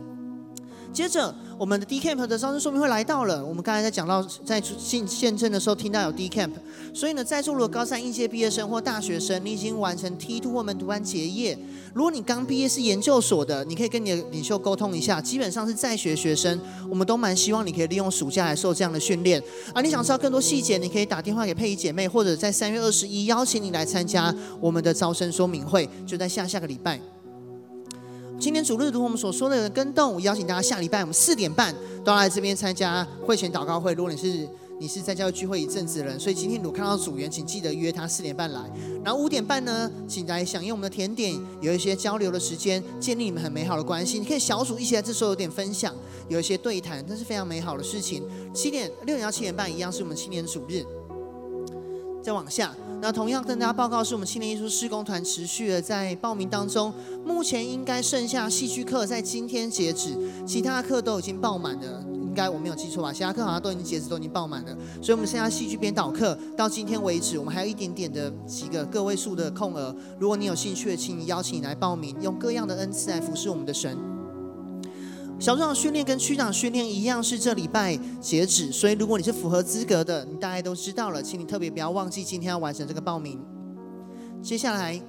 [0.95, 3.45] 接着，我们的 D Camp 的招生说明会来到了。
[3.45, 6.53] 我们刚才在讲到，在进见证的时候，听到有 D Camp，
[6.93, 11.59] 所以呢，在座如果高三应届毕业生或大学生，你已经完成 T two 或门徒班结业。
[11.93, 15.19] 如果你刚毕业是研究所的，你可以跟你的领袖沟通一下。
[15.19, 16.57] 基本上是在学学生，
[16.89, 19.43] 我们都蛮希望你可以利用暑假来受这样的训练。
[19.73, 27.14] 而你想知道更多细节，你可以打电话给佩仪姐妹，或者在三月二十一邀请你来参加我们的招生说明会，就在下下个礼拜。
[28.38, 31.73] 今天主日，如我们所说的跟动，我邀请大家下礼拜我们四点半
[32.03, 33.93] 都要来这边参加会前祷告会。
[33.93, 34.47] 如果你是
[34.79, 38.61] 你是在教会聚会一阵子的人，所以今天如果看到组员，请记得约他四点半来。
[39.03, 44.19] 然后五点半呢，请来响应我们的甜点，有一些交流的时间，建立你们很美好的关系。
[44.19, 45.95] 你可以小组一起来，这时候有点分享，
[46.27, 48.21] 有一些对谈，这是非常美好的事情。
[48.53, 50.86] 七点六点到七点半一样是我们青年主日。
[52.21, 52.75] 再往下。
[53.01, 56.91] 那同样跟大家报告，是我们青年艺术施工团持续的在报名当中，
[57.23, 63.13] 目前应该剩下戏剧课在今天截止，其他课都已经爆满了，应该我没有记错吧？
[63.13, 74.14] 其他课好像都已经截止，都已经爆满了，所以我们剩下戏剧编导课到今天为止，我们还有一点点的几个个位数的空额，如果你有兴趣，请你邀请你来报名，用各样的恩赐来服侍我们的神。
[75.38, 83.39] 小组长训练跟区长训练一样，是这礼拜截止，所以如果你是符合资格的，你大概都知道了，请你特别不要忘记今天要完成这个报名。
[84.41, 84.99] 接下来，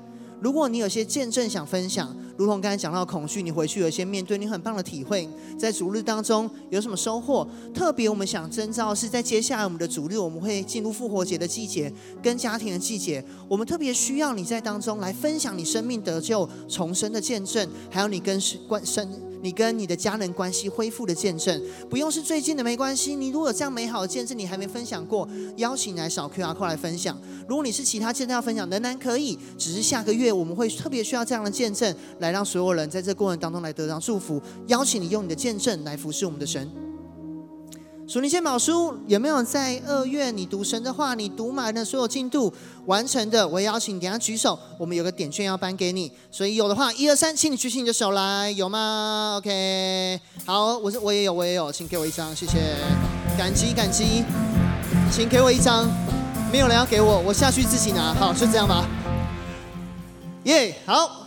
[0.41, 7.47] 如果你有些见证想分享，如同刚才讲到恐惧，你回去有一些面对你很棒的体会，在主日当中有什么收获？
[7.73, 19.09] 特别我们想征召是在接下来我们的主日，我们会进入复活节的季节跟家庭的季节，我们特别需要你在当中来分享你生命得救重生的见证，还有你跟关生。
[19.47, 23.15] 你跟你的家人关系恢复的见证，不用是最近的没关系。
[23.15, 25.29] 你如果有这样美好的见证，你还没分享过，
[25.59, 27.17] 邀请来扫 QR code 来分享。
[27.49, 29.39] 如果你是其他见证要分享，仍然可以。
[29.57, 34.43] 只是下个月我们会特别需要这样的见证，来让所有人在这过程当中来得到祝福。
[34.67, 36.86] 邀请你用你的见证来服侍我们的神。
[38.09, 42.53] 属灵先宝书有没有在二月你读神的话，你读满的所有进度
[42.85, 43.47] 完成的？
[43.49, 46.13] 我邀请你等下举手，我们有个点券要颁给你。
[46.31, 52.77] 所以有的话，一二三，请你举起你的手来，有吗？OK，好，我是我也有，我也有，请给我一张，谢谢，
[53.37, 54.23] 感激感激，
[55.11, 55.85] 请给我一张，
[56.53, 58.87] 没有人要给我，我下去自己拿，好，就这样吧。
[60.45, 61.26] 耶、好。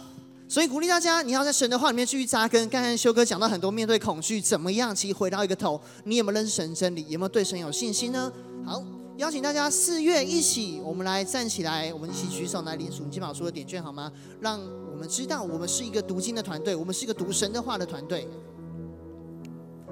[0.50, 2.68] 所以鼓励大家，你要在神的话里面继续扎根。
[2.70, 7.06] 刚才修哥讲到很多面对恐惧怎么样，其实回到一个头，你有没有认识神真理？
[7.08, 8.34] 有没有对神有信心呢？
[8.66, 8.84] 好，
[9.18, 14.12] 邀请大家四月一起，我们来站起来，我们一起举手来领属金宝书的点券好吗？
[14.41, 14.60] 让
[14.91, 18.28] 我们知道，我们是一个读经的团队，我们是一个读神的话的团队。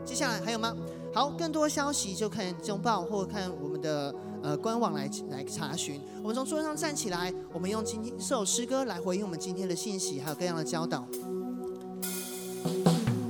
[0.03, 0.75] 接下来还有吗？
[1.13, 4.11] 好，更多消息就看中报或看我们的。
[4.43, 5.99] 呃，官网来来查询。
[6.21, 11.05] 我们从座位上站起来，我们用今天这首诗歌来回应我们今天的信息，还有各样的教导。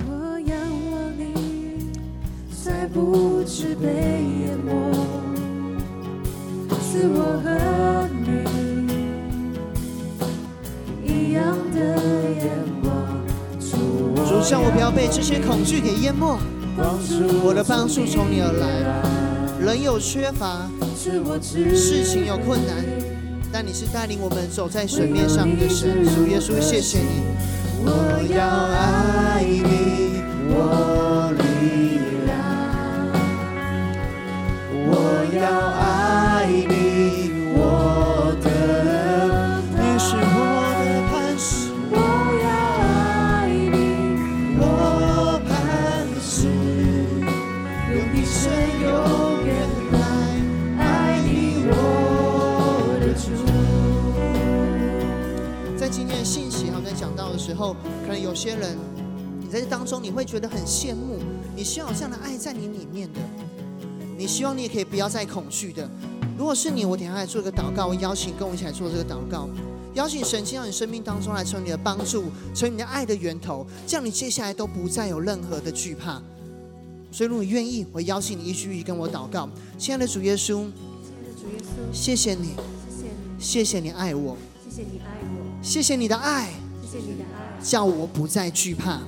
[0.06, 0.58] 我仰
[0.90, 1.90] 望你，
[2.52, 3.86] 才不知被
[4.40, 4.92] 淹没，
[6.80, 8.28] 赐我和你
[11.04, 11.78] 一样的
[12.30, 12.50] 眼
[12.82, 12.88] 光。
[13.58, 13.68] 主，
[14.50, 16.38] 让我不要被这些恐惧给淹没，
[17.44, 18.66] 我的帮助从你而来，
[19.60, 20.68] 人有缺乏。
[21.74, 22.84] 事情有困难，
[23.52, 27.22] 但你是带领我们走在水面上的神，主耶稣，谢谢你。
[27.84, 27.90] 我
[28.34, 28.44] 要
[28.74, 31.42] 爱你，我力
[32.26, 32.30] 量。
[34.90, 34.92] 我
[35.34, 35.40] 要
[35.78, 36.77] 爱你，
[59.88, 61.18] 中你会觉得很羡慕，
[61.56, 63.20] 你希望有这样的爱在你里面的，
[64.18, 65.88] 你希望你也可以不要再恐惧的。
[66.36, 69.48] 如果是你，我等下来做一个祷告，我邀请跟我一起来做这个祷告，
[69.94, 72.24] 邀请神进到你生命当中来，成为你的帮助，
[72.54, 76.22] 成为你的爱的源头，这样你接下来都不再有任何的惧怕。
[77.10, 82.54] 所以，如果你愿意，我邀请你一句一句跟我祷告，亲爱的主耶稣，亲爱的主耶稣，谢谢你，谢
[82.94, 84.36] 谢你，谢谢你爱我，
[84.68, 85.62] 谢谢你爱我。
[85.62, 89.00] 谢谢你的爱，谢谢你的爱，叫我不再惧怕。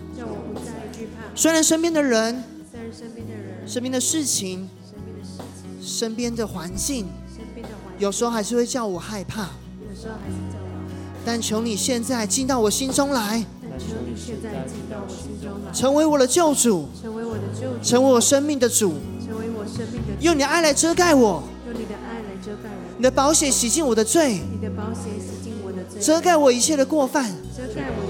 [1.35, 11.25] 虽然身边的人，虽然身边的人，身边的事情，身边的事情，身边的环境，身边的环境，有时候还是会叫我害怕，有时候还是叫我害怕。
[11.25, 18.95] 但求你现在进到我心中来，但求你现在进到我心中来，成为我的救主，成为我的救主，成为我生命的主，
[19.27, 20.23] 成为我生命的主。
[20.23, 27.31] 用你的爱来遮盖我，用你的爱来遮盖我，你的宝血洗净我的罪，你的宝血洗净我的罪，遮盖我一切的过犯。
[27.57, 28.10] 遮盖我。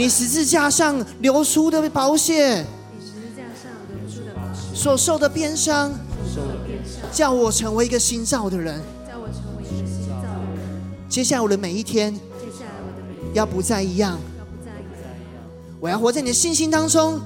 [0.00, 2.64] 你十字架上流出的宝血，
[2.98, 5.90] 你十字架上流出的宝血，所受的鞭伤，
[6.34, 8.80] 受的鞭伤，叫我成为一个新造的人。
[9.06, 11.06] 叫我成为一个新造的人。
[11.10, 12.20] 接下来我的每一天，接
[12.50, 14.88] 下来我的每一天要不再一样，要不再一
[15.34, 15.44] 样，
[15.80, 17.20] 我要活在你的信心当中，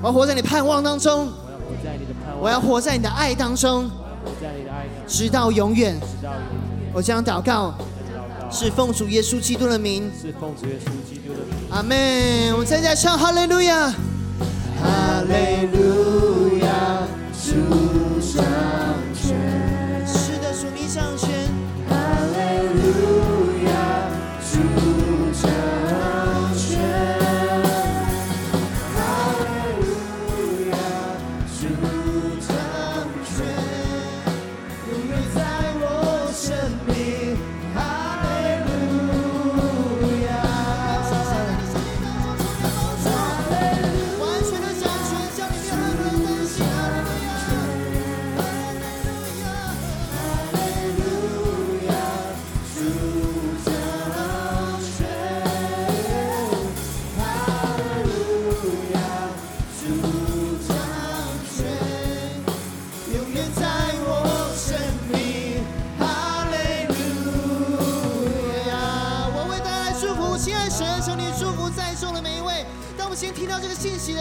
[0.00, 3.90] 我要活在你的盼望当中，我要活在你的盼望，我要活在你的爱当中，
[4.24, 5.98] 活在你的爱当中，直到永远。
[5.98, 6.92] 直到永远。
[6.94, 7.74] 我将祷告
[8.54, 11.56] 是奉主耶稣基督的名，是奉主耶稣基督的名。
[11.70, 12.52] 阿门。
[12.52, 13.90] 我们再来唱哈利路亚，
[14.80, 17.02] 哈利路亚，
[17.32, 17.50] 主
[18.32, 18.44] 掌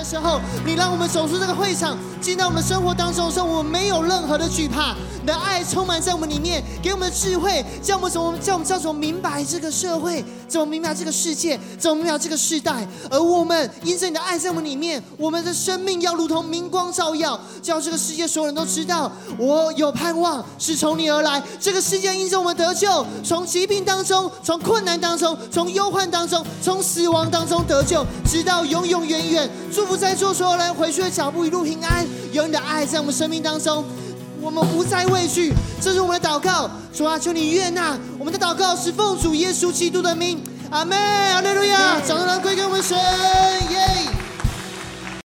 [0.04, 4.96] 时候，你让我们走出这个会场，进到我们的生活当中的时候，我们没有任何的惧怕。
[5.20, 12.88] 你的爱充满在我们里面，给我们的智慧，叫我们怎么叫我们叫怎么明白这个社会，怎么明白这个世界，怎么明白这个世代。
[13.10, 21.42] 而我们因着你的爱在我们里面，我们的生命要如同明光照耀，叫这个世界所有人都知道，我有盼望是从你而来。
[21.60, 29.50] 这个世界因着我们得救，从疾病当中，从困难当中，从忧患当中，从死亡当中得救，直到永永远远。
[29.74, 33.86] 祝福在座所有人回去的脚步一路平安，有你的爱在我们生命当中，
[34.42, 35.54] 我们不再畏惧。
[35.82, 44.03] 这是我们的祷告，主啊，求你悦纳我们的祷告，是奉主耶稣基督的名，阿门，阿门，路亚，掌声归给我们神，耶、